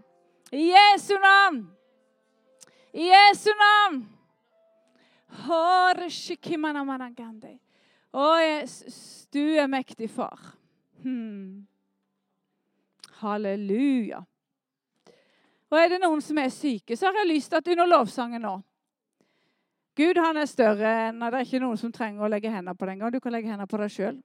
I 0.53 0.71
Jesu 0.71 1.15
navn. 1.19 1.63
I 2.95 3.11
Jesu 3.11 3.51
navn. 3.59 4.03
Å, 8.13 8.25
Jesus, 8.45 9.29
du 9.33 9.41
er 9.57 9.71
mektig 9.73 10.11
far. 10.13 10.53
Hmm. 11.03 11.65
Halleluja. 13.23 14.21
Og 15.73 15.79
er 15.81 15.95
det 15.95 16.03
noen 16.03 16.21
som 16.21 16.37
er 16.43 16.53
syke, 16.53 16.97
så 16.99 17.09
har 17.09 17.23
jeg 17.23 17.31
lyst 17.31 17.53
til 17.53 17.63
at 17.63 17.73
under 17.73 17.89
lovsangen 17.89 18.45
nå 18.45 18.59
Gud 19.97 20.17
han 20.21 20.39
er 20.41 20.49
større 20.49 20.91
enn 21.09 21.21
Det 21.21 21.31
er 21.37 21.45
ikke 21.45 21.61
noen 21.61 21.81
som 21.81 21.93
trenger 21.93 22.25
å 22.25 22.29
legge 22.33 22.53
hendene 22.53 22.77
på 22.77 22.89
den 22.89 23.01
gang. 23.01 23.13
Du 23.13 23.21
kan 23.21 23.33
legge 23.35 23.51
hendene 23.51 23.69
på 23.69 23.81
deg 23.81 23.93
sjøl. 23.93 24.21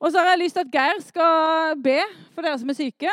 Og 0.00 0.12
så 0.12 0.20
har 0.20 0.30
jeg 0.32 0.42
lyst 0.42 0.56
til 0.56 0.64
at 0.64 0.72
Geir 0.72 1.02
skal 1.04 1.76
be 1.80 1.98
for 2.32 2.44
dere 2.44 2.60
som 2.60 2.72
er 2.72 2.78
syke. 2.78 3.12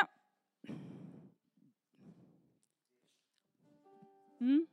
Mm. 4.43 4.63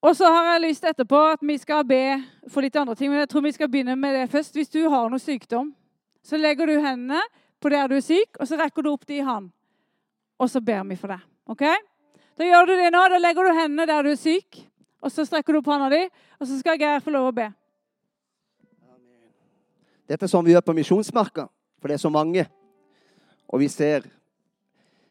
Og 0.00 0.16
så 0.16 0.28
har 0.32 0.54
jeg 0.54 0.62
lyst 0.64 0.84
etterpå 0.88 1.18
at 1.34 1.42
vi 1.44 1.58
skal 1.60 1.84
be 1.84 2.02
for 2.48 2.64
litt 2.64 2.76
andre 2.80 2.96
ting. 2.96 3.10
Men 3.12 3.20
jeg 3.20 3.28
tror 3.28 3.44
vi 3.44 3.52
skal 3.52 3.68
begynne 3.68 3.96
med 4.00 4.16
det 4.16 4.30
først. 4.32 4.56
Hvis 4.56 4.72
du 4.72 4.80
har 4.88 5.10
noe 5.12 5.20
sykdom, 5.20 5.74
så 6.24 6.40
legger 6.40 6.68
du 6.68 6.78
hendene 6.80 7.20
på 7.60 7.68
der 7.72 7.88
du 7.88 7.98
er 7.98 8.04
syk, 8.04 8.38
og 8.40 8.48
så 8.48 8.56
rekker 8.56 8.84
du 8.84 8.94
opp 8.94 9.04
de 9.08 9.18
i 9.20 9.24
hand. 9.24 9.50
Og 10.40 10.48
så 10.48 10.62
ber 10.64 10.86
vi 10.88 10.96
for 10.96 11.12
deg. 11.12 11.24
Ok? 11.52 11.66
Da 12.40 12.48
gjør 12.48 12.70
du 12.70 12.74
det 12.80 12.88
nå. 12.94 13.02
Da 13.12 13.20
legger 13.20 13.44
du 13.44 13.58
hendene 13.58 13.88
der 13.90 14.06
du 14.06 14.14
er 14.14 14.20
syk, 14.20 14.62
og 15.04 15.12
så 15.12 15.26
strekker 15.28 15.52
du 15.52 15.60
opp 15.60 15.68
hånda 15.68 15.90
di, 15.92 16.06
og 16.40 16.48
så 16.48 16.56
skal 16.60 16.80
Geir 16.80 17.04
få 17.04 17.12
lov 17.12 17.28
å 17.28 17.36
be. 17.36 17.50
Dette 20.08 20.24
er 20.24 20.32
sånn 20.32 20.46
vi 20.48 20.56
gjør 20.56 20.64
på 20.64 20.74
Misjonsmarka, 20.80 21.44
for 21.78 21.92
det 21.92 21.98
er 21.98 22.02
så 22.02 22.10
mange. 22.12 22.46
Og 23.52 23.60
vi 23.60 23.68
ser 23.68 24.08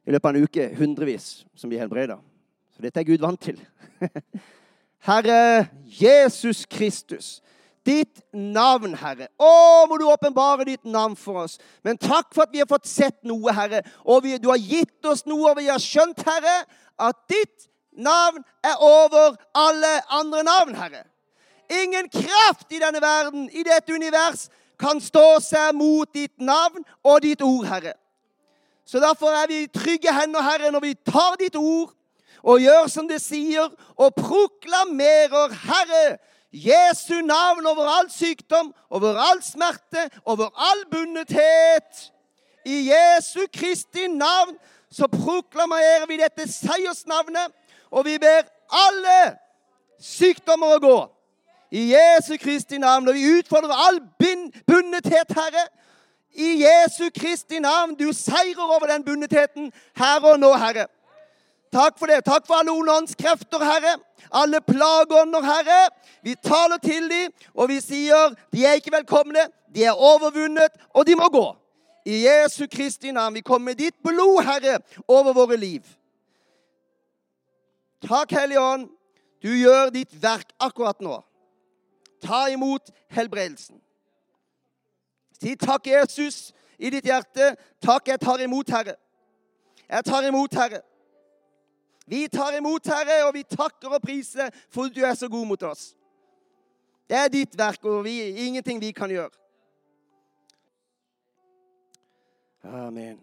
i 0.10 0.12
løpet 0.16 0.26
av 0.26 0.36
en 0.36 0.50
uke 0.50 0.66
hundrevis 0.80 1.30
som 1.54 1.70
blir 1.70 1.84
helbreda. 1.84 2.18
Så 2.74 2.82
dette 2.82 3.04
er 3.04 3.06
Gud 3.06 3.22
vant 3.22 3.40
til. 3.46 3.62
Herre 5.00 5.70
Jesus 5.86 6.66
Kristus. 6.70 7.40
Ditt 7.86 8.22
navn, 8.34 8.94
Herre. 9.00 9.30
Å, 9.40 9.86
må 9.90 9.98
du 9.98 10.06
åpenbare 10.12 10.68
ditt 10.68 10.84
navn 10.86 11.16
for 11.18 11.46
oss. 11.46 11.58
Men 11.84 11.98
takk 11.98 12.34
for 12.36 12.46
at 12.46 12.54
vi 12.54 12.62
har 12.62 12.70
fått 12.70 12.90
sett 12.90 13.18
noe, 13.28 13.54
Herre. 13.56 13.82
Og 14.04 14.26
vi, 14.26 14.36
du 14.38 14.50
har 14.52 14.60
gitt 14.60 15.06
oss 15.08 15.24
noe, 15.30 15.54
og 15.54 15.62
vi 15.62 15.70
har 15.72 15.82
skjønt, 15.82 16.22
Herre, 16.28 16.58
at 17.00 17.22
ditt 17.32 17.70
navn 17.96 18.44
er 18.64 18.84
over 18.84 19.40
alle 19.58 19.94
andre 20.20 20.44
navn, 20.46 20.76
Herre. 20.78 21.06
Ingen 21.70 22.10
kraft 22.12 22.70
i 22.74 22.82
denne 22.82 23.02
verden, 23.02 23.48
i 23.50 23.64
dette 23.66 23.96
univers, 23.96 24.48
kan 24.80 25.02
stå 25.04 25.40
seg 25.44 25.76
mot 25.76 26.10
ditt 26.16 26.36
navn 26.42 26.86
og 27.04 27.24
ditt 27.24 27.42
ord, 27.46 27.66
Herre. 27.70 27.96
Så 28.86 29.00
derfor 29.00 29.34
er 29.36 29.48
vi 29.48 29.64
i 29.64 29.72
trygge 29.72 30.14
hender, 30.14 30.44
Herre, 30.44 30.72
når 30.74 30.86
vi 30.86 30.96
tar 31.06 31.40
ditt 31.40 31.58
ord 31.60 31.94
og 32.44 32.62
gjør 32.64 32.88
som 32.88 33.08
det 33.08 33.22
sier, 33.22 33.70
og 33.98 34.16
proklamerer 34.16 35.56
Herre 35.66 36.18
Jesu 36.54 37.22
navn 37.22 37.68
over 37.68 37.86
all 37.86 38.10
sykdom, 38.12 38.74
over 38.90 39.18
all 39.18 39.44
smerte, 39.44 40.10
over 40.26 40.50
all 40.56 40.86
bundethet. 40.92 42.10
I 42.66 42.90
Jesu 42.90 43.46
Kristi 43.54 44.08
navn 44.08 44.58
så 44.92 45.08
proklamerer 45.08 46.08
vi 46.08 46.18
dette 46.18 46.48
seiersnavnet, 46.52 47.54
og 47.92 48.06
vi 48.06 48.18
ber 48.18 48.50
alle 48.70 49.38
sykdommer 50.02 50.76
å 50.76 50.84
gå. 50.84 50.98
I 51.72 51.94
Jesu 51.94 52.38
Kristi 52.42 52.78
navn. 52.78 53.08
Og 53.08 53.14
vi 53.14 53.30
utfordrer 53.40 53.74
all 53.88 54.00
bundethet, 54.68 55.30
Herre. 55.38 55.68
I 56.34 56.64
Jesu 56.64 57.10
Kristi 57.14 57.60
navn. 57.60 57.96
Du 57.96 58.14
seirer 58.14 58.64
over 58.64 58.88
den 58.90 59.06
bundetheten 59.06 59.72
her 59.98 60.26
og 60.26 60.40
nå, 60.40 60.54
Herre. 60.58 60.88
Takk 61.72 62.00
for 62.00 62.10
det. 62.10 62.24
Takk 62.26 62.48
for 62.48 62.56
alle 62.56 62.72
onde 62.72 63.66
Herre. 63.66 64.00
Alle 64.32 64.62
plageånder, 64.62 65.42
Herre. 65.42 65.90
Vi 66.24 66.36
taler 66.36 66.78
til 66.78 67.10
dem, 67.10 67.32
og 67.54 67.70
vi 67.70 67.80
sier 67.82 68.36
de 68.54 68.66
er 68.66 68.74
ikke 68.74 68.92
velkomne, 68.92 69.48
de 69.76 69.84
er 69.84 69.92
overvunnet, 69.92 70.72
og 70.94 71.08
de 71.08 71.16
må 71.16 71.30
gå. 71.30 71.56
I 72.06 72.26
Jesu 72.26 72.66
Kristi 72.72 73.12
navn. 73.12 73.36
Vi 73.36 73.42
kommer 73.42 73.66
med 73.72 73.76
ditt 73.76 73.96
blod, 74.04 74.44
Herre, 74.44 74.80
over 75.08 75.34
våre 75.34 75.58
liv. 75.58 75.86
Takk, 78.08 78.32
Hellige 78.32 78.62
Ånd. 78.62 78.90
Du 79.44 79.52
gjør 79.56 79.90
ditt 79.90 80.24
verk 80.24 80.52
akkurat 80.60 81.00
nå. 81.02 81.22
Ta 82.24 82.48
imot 82.52 82.92
helbredelsen. 83.16 83.80
Si 85.40 85.56
takk, 85.56 85.88
Jesus, 85.88 86.52
i 86.80 86.90
ditt 86.92 87.08
hjerte. 87.08 87.54
Takk, 87.84 88.08
jeg 88.08 88.20
tar 88.20 88.42
imot, 88.44 88.70
Herre. 88.70 88.96
Jeg 89.90 90.06
tar 90.06 90.28
imot, 90.28 90.54
Herre. 90.54 90.82
Vi 92.10 92.24
tar 92.28 92.58
imot, 92.58 92.88
Herre, 92.90 93.20
og 93.28 93.36
vi 93.36 93.44
takker 93.46 93.94
og 93.94 94.02
priser 94.02 94.50
for 94.74 94.90
at 94.90 94.96
du 94.96 95.04
er 95.06 95.14
så 95.14 95.30
god 95.30 95.46
mot 95.46 95.64
oss. 95.68 95.92
Det 97.10 97.18
er 97.18 97.30
ditt 97.30 97.54
verk, 97.58 97.86
og 97.86 98.02
vi, 98.06 98.16
ingenting 98.48 98.82
vi 98.82 98.90
kan 98.98 99.12
gjøre. 99.14 99.34
Amen. 102.66 103.20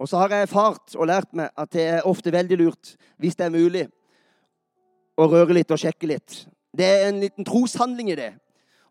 Og 0.00 0.08
så 0.08 0.16
har 0.22 0.32
jeg 0.32 0.48
erfart 0.48 0.96
og 0.96 1.08
lært 1.10 1.36
meg 1.36 1.52
at 1.52 1.72
det 1.76 1.84
er 1.84 2.08
ofte 2.08 2.32
veldig 2.32 2.56
lurt, 2.62 2.94
hvis 3.20 3.36
det 3.36 3.46
er 3.46 3.54
mulig, 3.54 3.86
å 5.20 5.28
røre 5.28 5.58
litt 5.60 5.72
og 5.76 5.80
sjekke 5.80 6.08
litt. 6.08 6.42
Det 6.72 6.86
er 6.86 7.08
en 7.10 7.20
liten 7.20 7.44
troshandling 7.44 8.08
i 8.14 8.16
det. 8.16 8.32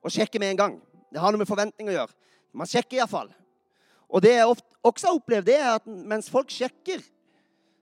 Å 0.05 0.13
sjekke 0.13 0.37
med 0.41 0.53
en 0.53 0.61
gang. 0.61 0.75
Det 1.09 1.21
har 1.21 1.33
noe 1.33 1.41
med 1.41 1.49
forventning 1.49 1.89
å 1.89 1.95
gjøre. 1.95 2.13
Man 2.53 2.69
sjekker 2.69 2.99
iallfall. 2.99 3.31
Og 4.09 4.21
det 4.21 4.35
jeg 4.35 4.45
også 4.85 5.09
har 5.09 5.17
opplevd, 5.17 5.49
det 5.49 5.57
er 5.57 5.71
at 5.79 5.89
mens 5.89 6.29
folk 6.29 6.53
sjekker 6.53 7.01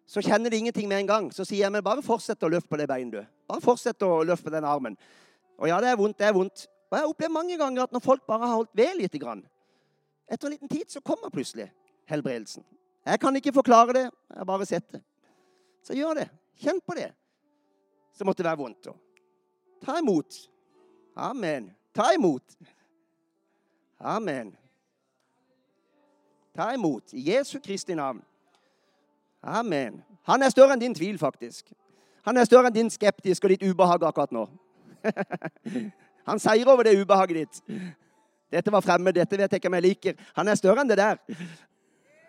så 0.07 0.23
kjenner 0.23 0.49
de 0.49 0.57
ingenting 0.61 0.87
med 0.87 1.01
en 1.01 1.09
gang. 1.09 1.25
Så 1.35 1.43
sier 1.43 1.65
jeg, 1.65 1.71
men 1.71 1.83
bare 1.83 2.03
fortsett 2.05 2.43
å 2.43 2.49
løfte 2.51 2.71
på 2.71 2.79
det 2.79 2.87
beinet, 2.87 3.17
du. 3.19 3.35
Bare 3.51 3.63
fortsett 3.63 4.03
å 4.07 4.21
løfte 4.23 4.47
på 4.47 4.53
den 4.55 4.67
armen. 4.67 4.95
Og 5.59 5.67
ja, 5.67 5.81
det 5.83 5.91
er 5.91 5.99
vondt, 5.99 6.17
det 6.21 6.29
er 6.29 6.35
vondt. 6.35 6.63
Og 6.87 6.95
jeg 6.95 7.03
har 7.03 7.11
opplevd 7.11 7.35
mange 7.35 7.57
ganger 7.59 7.83
at 7.83 7.95
når 7.95 8.03
folk 8.05 8.23
bare 8.29 8.47
har 8.47 8.55
holdt 8.61 8.71
ved 8.77 8.95
lite 9.01 9.19
grann, 9.19 9.43
etter 10.31 10.47
en 10.47 10.55
liten 10.55 10.71
tid 10.71 10.87
så 10.91 11.03
kommer 11.03 11.31
plutselig 11.33 11.67
helbredelsen. 12.07 12.63
Jeg 13.07 13.19
kan 13.19 13.35
ikke 13.39 13.55
forklare 13.55 13.95
det, 13.95 14.05
jeg 14.07 14.39
har 14.39 14.47
bare 14.47 14.67
sett 14.67 14.87
det. 14.95 15.01
Så 15.83 15.95
gjør 15.95 16.21
det. 16.21 16.29
Kjenn 16.59 16.79
på 16.83 16.95
det. 16.95 17.09
Så 18.15 18.25
måtte 18.27 18.43
det 18.43 18.49
være 18.49 18.59
vondt. 18.63 18.89
Ta 19.83 19.99
imot. 19.99 20.39
Amen. 21.15 21.69
Ta 21.95 22.09
imot. 22.15 22.55
Amen. 23.99 24.55
Ta 26.55 26.71
imot 26.73 27.13
i 27.13 27.27
Jesu 27.29 27.59
Kristi 27.59 27.95
navn. 27.95 28.23
Amen. 29.43 30.01
Han 30.27 30.43
er 30.43 30.49
større 30.49 30.75
enn 30.75 30.81
din 30.81 30.95
tvil, 30.95 31.17
faktisk. 31.19 31.71
Han 32.27 32.37
er 32.37 32.47
større 32.47 32.67
enn 32.67 32.75
din 32.75 32.89
skeptisk 32.91 33.45
og 33.45 33.53
ditt 33.53 33.63
ubehag 33.63 34.03
akkurat 34.03 34.33
nå. 34.35 34.47
Han 36.27 36.41
seier 36.43 36.67
over 36.67 36.83
det 36.83 36.97
ubehaget 36.99 37.37
ditt. 37.37 37.61
Dette 38.51 38.71
var 38.71 38.83
fremmed, 38.83 39.15
dette 39.15 39.37
vet 39.39 39.51
jeg 39.51 39.61
ikke 39.61 39.71
om 39.71 39.77
jeg 39.77 39.85
liker. 39.85 40.17
Han 40.35 40.47
er 40.47 40.59
større 40.59 40.83
enn 40.83 40.91
det 40.91 40.99
der. 40.99 41.21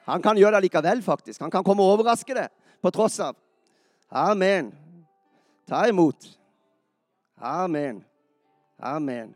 Han 0.07 0.23
kan 0.23 0.39
gjøre 0.39 0.57
det 0.57 0.69
likevel, 0.69 1.03
faktisk. 1.03 1.43
Han 1.43 1.51
kan 1.51 1.65
komme 1.67 1.83
og 1.83 1.99
overraske 1.99 2.35
det 2.35 2.47
på 2.83 2.93
tross 2.95 3.19
av. 3.21 3.35
Amen. 4.11 4.71
Ta 5.69 5.83
imot. 5.91 6.31
Amen. 7.37 8.05
Amen. 8.79 9.35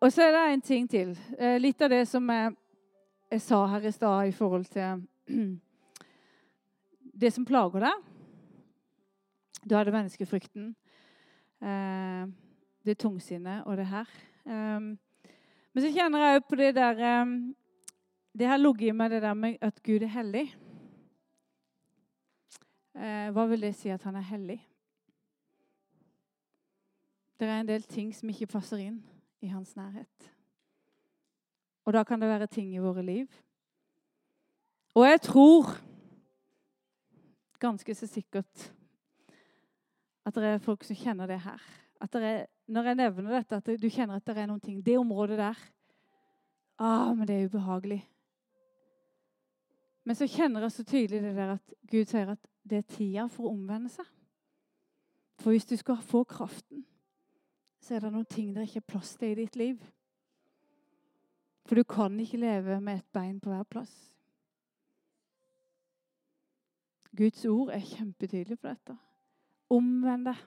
Og 0.00 0.12
så 0.12 0.26
er 0.26 0.34
det 0.34 0.42
en 0.52 0.60
ting 0.60 0.90
til. 0.90 1.14
Eh, 1.38 1.56
litt 1.58 1.80
av 1.82 1.90
det 1.90 2.04
som 2.10 2.28
jeg, 2.30 2.52
jeg 3.30 3.42
sa 3.42 3.64
her 3.66 3.86
i 3.86 3.92
stad 3.92 4.28
i 4.28 4.32
forhold 4.32 4.64
til 4.70 5.06
det 7.20 7.32
som 7.32 7.46
plager 7.46 7.86
deg. 7.88 8.04
Du 9.66 9.74
hadde 9.74 9.94
menneskefrykten, 9.94 10.68
eh, 11.62 12.26
det 12.86 12.98
tungsinnet 13.02 13.64
og 13.66 13.76
det 13.80 13.86
her. 13.90 14.12
Um, 14.44 14.92
men 15.74 15.82
så 15.82 15.90
kjenner 15.90 16.22
jeg 16.22 16.38
òg 16.38 16.46
på 16.46 16.58
det 16.60 16.68
der 16.76 17.22
um, 17.22 17.56
Det 18.38 18.46
har 18.46 18.60
ligget 18.60 18.92
i 18.92 18.94
meg 18.94 19.10
det 19.10 19.22
der 19.22 19.34
med 19.34 19.56
at 19.60 19.82
Gud 19.82 20.02
er 20.02 20.12
hellig. 20.12 20.46
Hva 22.96 23.44
vil 23.48 23.60
det 23.60 23.74
si 23.76 23.88
at 23.92 24.02
han 24.08 24.16
er 24.16 24.24
hellig? 24.24 24.60
Det 27.40 27.48
er 27.48 27.60
en 27.60 27.68
del 27.68 27.82
ting 27.82 28.14
som 28.16 28.28
ikke 28.28 28.48
passer 28.48 28.80
inn 28.80 29.02
i 29.44 29.50
hans 29.52 29.74
nærhet. 29.76 30.35
Og 31.86 31.94
da 31.94 32.02
kan 32.04 32.20
det 32.20 32.28
være 32.28 32.50
ting 32.50 32.72
i 32.74 32.82
våre 32.82 33.02
liv. 33.06 33.26
Og 34.96 35.06
jeg 35.06 35.20
tror 35.28 35.70
ganske 37.62 37.94
så 37.94 38.08
sikkert 38.10 38.72
at 40.26 40.34
det 40.34 40.50
er 40.56 40.62
folk 40.62 40.84
som 40.84 40.98
kjenner 40.98 41.30
det 41.30 41.38
her. 41.44 41.62
Det 42.12 42.22
er, 42.22 42.44
når 42.68 42.90
jeg 42.90 42.98
nevner 42.98 43.38
dette, 43.38 43.56
at 43.56 43.80
du 43.80 43.88
kjenner 43.88 44.18
at 44.18 44.26
det 44.26 44.36
er 44.36 44.48
noen 44.50 44.60
ting 44.60 44.82
Det 44.84 44.98
området 44.98 45.38
der 45.38 45.60
ah, 46.78 47.14
men 47.16 47.26
det 47.26 47.36
er 47.36 47.46
ubehagelig. 47.46 48.02
Men 50.04 50.16
så 50.16 50.28
kjenner 50.30 50.62
jeg 50.66 50.72
så 50.72 50.84
tydelig 50.84 51.22
det 51.22 51.34
der 51.36 51.56
at 51.56 51.74
Gud 51.90 52.04
sier 52.04 52.34
at 52.34 52.50
det 52.66 52.78
er 52.78 52.90
tida 52.96 53.26
for 53.30 53.48
å 53.48 53.54
omvende 53.54 53.90
seg. 53.90 54.06
For 55.42 55.52
hvis 55.52 55.66
du 55.68 55.76
skal 55.76 55.98
få 56.02 56.24
kraften, 56.24 56.84
så 57.82 57.96
er 57.96 58.04
det 58.04 58.12
noen 58.12 58.28
ting 58.30 58.52
det 58.54 58.68
ikke 58.68 58.82
er 58.84 58.92
plass 58.92 59.14
til 59.18 59.34
i 59.34 59.40
ditt 59.42 59.56
liv. 59.58 59.82
For 61.66 61.74
du 61.74 61.82
kan 61.82 62.20
ikke 62.20 62.38
leve 62.38 62.80
med 62.80 63.00
et 63.00 63.08
bein 63.12 63.40
på 63.40 63.50
hver 63.50 63.62
plass. 63.62 63.94
Guds 67.16 67.44
ord 67.44 67.72
er 67.74 67.80
kjempetydelig 67.80 68.58
på 68.60 68.68
dette. 68.68 68.96
Omvend 69.72 70.28
deg, 70.28 70.42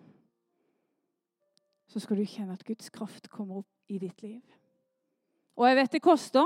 så 1.89 1.99
skal 1.99 2.19
du 2.21 2.29
kjenne 2.29 2.53
at 2.55 2.63
Guds 2.63 2.91
kraft 2.93 3.27
kommer 3.33 3.63
opp 3.63 3.91
i 3.91 3.97
ditt 3.99 4.21
liv. 4.21 4.41
Og 5.57 5.67
jeg 5.67 5.79
vet 5.79 5.97
det 5.97 6.01
koster. 6.05 6.45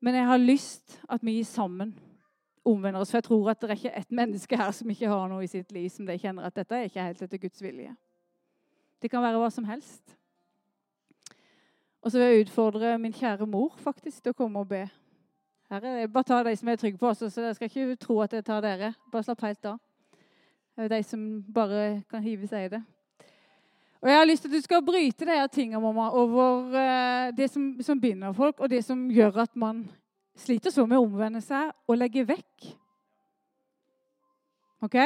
Men 0.00 0.14
jeg 0.14 0.26
har 0.26 0.42
lyst 0.42 0.98
at 1.08 1.24
vi 1.24 1.40
sammen 1.44 1.94
omvender 2.64 3.00
oss. 3.00 3.10
For 3.10 3.22
jeg 3.22 3.28
tror 3.30 3.50
at 3.50 3.62
det 3.62 3.70
er 3.70 3.80
ikke 3.80 3.96
ett 4.02 4.12
menneske 4.12 4.58
her 4.58 4.74
som 4.74 4.90
ikke 4.90 5.08
har 5.08 5.30
noe 5.30 5.46
i 5.46 5.50
sitt 5.50 5.72
liv 5.72 5.88
som 5.94 6.06
de 6.06 6.18
kjenner 6.18 6.50
at 6.50 6.58
dette 6.58 6.76
er 6.76 6.90
ikke 6.90 7.08
helt 7.08 7.24
etter 7.24 7.42
Guds 7.46 7.62
vilje. 7.62 7.94
Det 9.02 9.10
kan 9.10 9.22
være 9.22 9.40
hva 9.40 9.50
som 9.54 9.64
helst. 9.64 10.17
Og 12.02 12.10
så 12.10 12.18
vil 12.18 12.26
jeg 12.26 12.46
utfordre 12.46 12.98
min 12.98 13.12
kjære 13.12 13.46
mor 13.46 13.74
faktisk 13.82 14.22
til 14.22 14.34
å 14.34 14.38
komme 14.38 14.62
og 14.62 14.68
be. 14.70 14.84
Her 15.68 15.84
er 15.84 15.96
det, 16.00 16.12
bare 16.12 16.24
ta 16.24 16.42
de 16.46 16.54
som 16.56 16.68
er 16.68 16.78
trygge 16.80 16.98
på 16.98 17.10
så 17.14 17.28
Jeg 17.28 17.56
skal 17.56 17.68
ikke 17.68 17.96
tro 18.00 18.20
at 18.24 18.32
jeg 18.32 18.44
tar 18.44 18.62
dere. 18.64 18.94
Bare 19.12 19.26
slapp 19.26 19.42
helt 19.44 19.66
av. 19.66 19.80
Det 20.76 20.86
er 20.86 20.94
de 20.94 21.02
som 21.02 21.24
bare 21.54 22.02
kan 22.10 22.22
hive 22.22 22.46
seg 22.48 22.64
i 22.64 22.72
det. 22.76 22.82
Og 24.00 24.08
Jeg 24.08 24.16
har 24.16 24.24
lyst 24.24 24.42
til 24.42 24.48
at 24.48 24.54
du 24.54 24.62
skal 24.62 24.84
bryte 24.86 25.26
de 25.26 25.34
her 25.34 25.46
tingene 25.46 25.80
mamma, 25.82 26.10
over 26.14 26.70
uh, 26.70 27.36
det 27.36 27.50
som, 27.50 27.72
som 27.82 28.00
binder 28.00 28.32
folk, 28.32 28.60
og 28.60 28.70
det 28.70 28.84
som 28.84 29.08
gjør 29.10 29.42
at 29.42 29.56
man 29.56 29.88
sliter 30.38 30.70
så 30.70 30.86
med 30.86 31.00
å 31.00 31.02
omvende 31.02 31.42
seg 31.42 31.72
og 31.88 31.98
legge 31.98 32.22
vekk. 32.28 32.68
OK? 34.86 34.96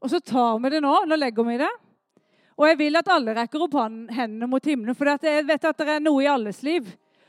Og 0.00 0.10
så 0.10 0.22
tar 0.24 0.56
vi 0.62 0.72
det 0.72 0.80
nå. 0.82 0.94
Nå 1.04 1.18
legger 1.20 1.44
vi 1.44 1.58
det. 1.60 1.70
Og 2.58 2.66
jeg 2.66 2.78
vil 2.80 2.98
at 2.98 3.10
alle 3.14 3.36
rekker 3.36 3.62
opp 3.62 3.76
hendene 3.78 4.48
mot 4.50 4.64
himmelen, 4.64 4.96
for 4.98 5.06
jeg 5.14 5.46
vet 5.46 5.68
at 5.68 5.78
det 5.78 5.94
er 5.94 6.02
noe 6.02 6.24
i 6.24 6.30
alles 6.30 6.58
liv. 6.66 6.88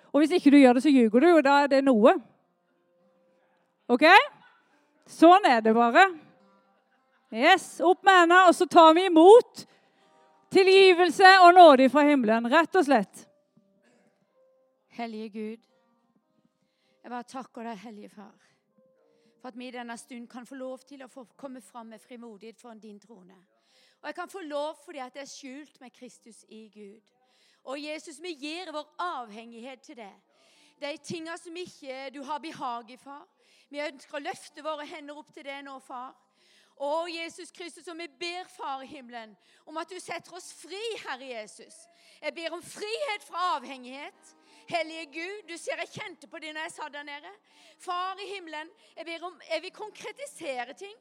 Og 0.09 0.23
hvis 0.23 0.33
ikke 0.39 0.51
du 0.53 0.57
gjør 0.57 0.79
det, 0.79 0.83
så 0.83 0.93
ljuger 0.93 1.21
du, 1.21 1.27
og 1.35 1.43
da 1.45 1.59
er 1.63 1.69
det 1.69 1.83
noe. 1.85 2.15
OK? 3.93 4.07
Sånn 5.09 5.45
er 5.49 5.61
det 5.65 5.75
bare. 5.77 6.07
Yes, 7.29 7.77
Opp 7.85 8.01
med 8.05 8.23
hendene, 8.23 8.41
og 8.49 8.57
så 8.57 8.65
tar 8.65 8.95
vi 8.97 9.05
imot 9.05 9.65
tilgivelse 10.49 11.35
og 11.45 11.53
nåde 11.57 11.89
fra 11.93 12.07
himmelen. 12.09 12.49
Rett 12.49 12.81
og 12.81 12.87
slett. 12.89 13.25
Hellige 14.97 15.29
Gud. 15.29 15.67
Jeg 17.03 17.13
bare 17.13 17.29
takker 17.29 17.69
deg, 17.69 17.77
Hellige 17.85 18.09
Far, 18.09 18.33
for 19.39 19.53
at 19.53 19.57
vi 19.57 19.69
i 19.69 19.73
denne 19.77 19.95
stund 19.97 20.27
kan 20.29 20.45
få 20.45 20.57
lov 20.59 20.81
til 20.89 21.05
å 21.05 21.25
komme 21.37 21.61
fram 21.61 21.93
med 21.93 22.01
frimodighet 22.01 22.59
foran 22.59 22.81
din 22.81 22.99
trone. 22.99 23.37
Og 24.01 24.07
jeg 24.07 24.15
kan 24.15 24.29
få 24.29 24.41
lov 24.41 24.75
fordi 24.85 25.01
at 25.03 25.13
det 25.13 25.21
er 25.21 25.31
skjult 25.31 25.81
med 25.81 25.91
Kristus 25.91 26.45
i 26.47 26.69
Gud. 26.73 27.15
Og 27.63 27.83
Jesus, 27.83 28.21
vi 28.21 28.33
gir 28.33 28.71
vår 28.71 28.95
avhengighet 28.99 29.81
til 29.81 29.97
det. 29.97 30.13
De 30.81 30.97
tingene 31.03 31.37
som 31.37 31.55
ikke 31.55 32.09
du 32.15 32.23
har 32.23 32.39
behag 32.39 32.91
i, 32.91 32.97
far. 32.97 33.27
Vi 33.69 33.81
ønsker 33.83 34.17
å 34.17 34.23
løfte 34.23 34.63
våre 34.63 34.87
hender 34.87 35.17
opp 35.19 35.33
til 35.33 35.43
det 35.45 35.59
nå, 35.67 35.75
far. 35.83 36.15
Å, 36.79 36.91
Jesus 37.11 37.51
Kristus, 37.51 37.87
og 37.91 37.97
vi 37.99 38.07
ber, 38.21 38.47
Far 38.47 38.85
i 38.85 38.87
himmelen, 38.87 39.33
om 39.67 39.77
at 39.81 39.89
du 39.91 39.99
setter 39.99 40.37
oss 40.37 40.53
fri, 40.55 40.79
Herre 41.03 41.27
Jesus. 41.27 41.75
Jeg 42.21 42.31
ber 42.37 42.55
om 42.55 42.63
frihet 42.63 43.25
fra 43.27 43.57
avhengighet. 43.57 44.31
Hellige 44.69 45.09
Gud, 45.17 45.49
du 45.49 45.57
ser 45.59 45.81
jeg 45.83 45.91
kjente 45.91 46.29
på 46.31 46.39
det 46.39 46.53
når 46.55 46.69
jeg 46.69 46.75
sa 46.77 46.87
der 46.93 47.03
nede. 47.03 47.31
Far 47.83 48.21
i 48.21 48.29
himmelen, 48.31 48.71
jeg 48.95 49.23
om 49.23 49.41
Jeg 49.49 49.61
vil 49.61 49.75
konkretisere 49.75 50.73
ting. 50.73 50.95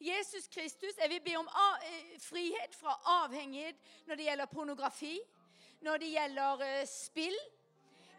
Jesus 0.00 0.46
Kristus, 0.46 0.96
jeg 0.98 1.10
vil 1.10 1.20
be 1.20 1.36
om 1.38 1.48
eh, 1.82 2.20
frihet 2.22 2.74
fra 2.80 2.94
avhengighet 3.24 3.76
når 4.06 4.14
det 4.14 4.24
gjelder 4.24 4.46
pornografi, 4.46 5.18
når 5.80 5.96
det 5.96 6.10
gjelder 6.10 6.62
uh, 6.62 6.86
spill, 6.86 7.34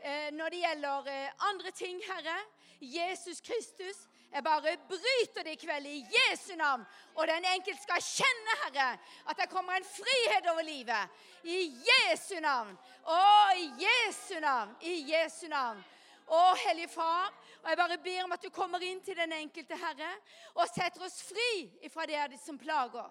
uh, 0.04 0.30
når 0.32 0.50
det 0.50 0.60
gjelder 0.60 1.12
andre 1.50 1.72
ting, 1.72 2.02
Herre. 2.08 2.38
Jesus 2.82 3.42
Kristus, 3.42 4.08
jeg 4.32 4.44
bare 4.44 4.78
bryter 4.88 5.44
det 5.44 5.56
i 5.56 5.60
kveld 5.60 5.86
i 5.86 6.06
Jesu 6.16 6.56
navn. 6.56 6.86
Og 7.16 7.28
den 7.28 7.46
enkelte 7.54 7.84
skal 7.84 8.04
kjenne, 8.04 8.56
Herre, 8.64 8.90
at 9.28 9.40
det 9.40 9.50
kommer 9.50 9.74
en 9.74 9.88
frihet 9.88 10.52
over 10.52 10.62
livet. 10.62 11.24
I 11.44 11.60
Jesu 11.88 12.40
navn. 12.40 12.76
Å, 13.04 13.24
i 13.58 13.72
Jesu 13.84 14.40
navn. 14.40 14.76
I 14.82 14.96
Jesu 15.12 15.48
navn. 15.48 15.84
Å, 16.30 16.40
Hellige 16.62 16.92
Far, 16.94 17.32
og 17.64 17.70
jeg 17.72 17.78
bare 17.80 17.98
ber 18.06 18.20
om 18.24 18.34
at 18.36 18.44
du 18.44 18.52
kommer 18.54 18.84
inn 18.86 19.00
til 19.02 19.18
den 19.18 19.32
enkelte 19.34 19.78
Herre 19.82 20.10
og 20.54 20.68
setter 20.70 21.02
oss 21.08 21.18
fri 21.26 21.90
fra 21.90 22.06
det 22.06 22.38
som 22.38 22.58
plager. 22.62 23.08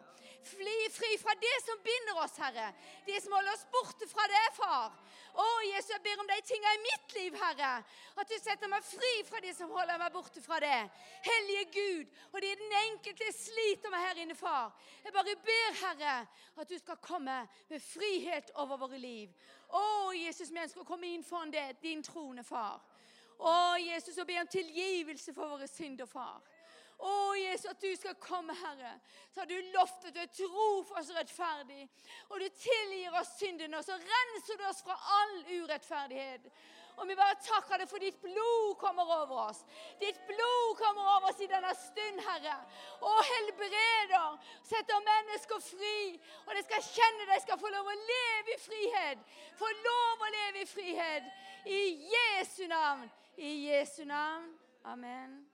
Fri, 0.47 0.75
fri 0.95 1.16
fra 1.19 1.35
det 1.41 1.57
som 1.64 1.81
binder 1.83 2.21
oss, 2.23 2.37
Herre. 2.39 2.69
Det 3.05 3.19
som 3.21 3.35
holder 3.35 3.57
oss 3.57 3.64
borte 3.73 4.07
fra 4.09 4.25
det, 4.31 4.45
far. 4.55 4.95
Å, 5.35 5.47
Jesus, 5.66 5.91
jeg 5.91 6.03
ber 6.05 6.23
om 6.23 6.31
de 6.31 6.37
tingene 6.47 6.75
i 6.77 6.85
mitt 6.85 7.16
liv, 7.16 7.39
Herre. 7.43 7.73
At 8.23 8.31
du 8.31 8.37
setter 8.39 8.71
meg 8.71 8.87
fri 8.87 9.11
fra 9.27 9.43
det 9.43 9.55
som 9.57 9.73
holder 9.75 9.99
meg 9.99 10.14
borte 10.14 10.43
fra 10.45 10.61
det. 10.62 10.79
Hellige 11.27 11.64
Gud, 11.75 12.19
og 12.31 12.39
det 12.43 12.53
er 12.53 12.62
den 12.62 12.77
enkelte 12.85 13.33
sliter 13.35 13.93
med 13.93 14.05
her 14.05 14.23
inne, 14.23 14.39
far. 14.39 14.71
Jeg 15.03 15.16
bare 15.16 15.35
ber, 15.49 15.81
Herre, 15.83 16.16
at 16.55 16.71
du 16.71 16.79
skal 16.79 17.03
komme 17.03 17.41
med 17.69 17.83
frihet 17.83 18.55
over 18.62 18.79
våre 18.87 19.03
liv. 19.03 19.35
Å, 19.75 20.14
Jesus, 20.16 20.55
vi 20.55 20.62
ønsker 20.62 20.87
å 20.87 20.89
komme 20.89 21.11
inn 21.11 21.27
foran 21.27 21.53
det, 21.53 21.66
din 21.83 22.03
trone, 22.07 22.47
far. 22.47 22.79
Å, 23.39 23.76
Jesus, 23.78 24.18
og 24.18 24.26
be 24.26 24.39
om 24.41 24.51
tilgivelse 24.51 25.34
for 25.34 25.55
våre 25.55 25.68
synder, 25.70 26.09
far. 26.11 26.41
Å, 26.99 27.12
Jesus, 27.39 27.68
at 27.70 27.82
du 27.82 27.93
skal 27.95 28.16
komme, 28.18 28.55
Herre. 28.59 28.97
Så 29.30 29.45
har 29.45 29.47
du 29.47 29.55
lovt 29.74 30.09
at 30.09 30.16
du 30.16 30.18
er 30.22 30.32
trofast 30.34 31.12
og 31.12 31.20
rettferdig. 31.20 31.84
Og 32.32 32.43
du 32.43 32.49
tilgir 32.59 33.14
oss 33.20 33.36
syndene, 33.39 33.78
og 33.78 33.86
så 33.86 33.95
renser 33.95 34.59
du 34.59 34.66
oss 34.66 34.82
fra 34.82 34.99
all 35.20 35.39
urettferdighet. 35.47 36.51
Og 36.99 37.07
vi 37.07 37.14
bare 37.14 37.36
takker 37.39 37.78
deg 37.78 37.91
for 37.91 38.03
ditt 38.03 38.16
blod 38.22 38.72
kommer 38.80 39.07
over 39.20 39.45
oss. 39.45 39.61
Ditt 40.01 40.18
blod 40.26 40.72
kommer 40.80 41.07
over 41.14 41.28
oss 41.30 41.43
i 41.45 41.51
denne 41.51 41.70
stund, 41.78 42.18
Herre. 42.26 42.57
Og 43.07 43.20
helbreder. 43.28 44.41
Setter 44.66 45.05
mennesker 45.07 45.62
fri. 45.62 46.01
Og 46.49 46.57
de 46.59 46.64
skal 46.66 46.82
kjenne 46.89 47.28
de 47.30 47.39
skal 47.45 47.62
få 47.62 47.70
lov 47.70 47.93
å 47.93 47.97
leve 48.01 48.57
i 48.57 48.61
frihet. 48.64 49.22
Få 49.61 49.70
lov 49.86 50.26
å 50.26 50.32
leve 50.34 50.64
i 50.64 50.70
frihet. 50.72 51.30
I 51.70 51.82
Jesu 52.16 52.66
navn. 52.66 53.07
I 53.41 53.68
Jesu 53.68 54.05
navn. 54.05 54.51
Amen. 54.84 55.47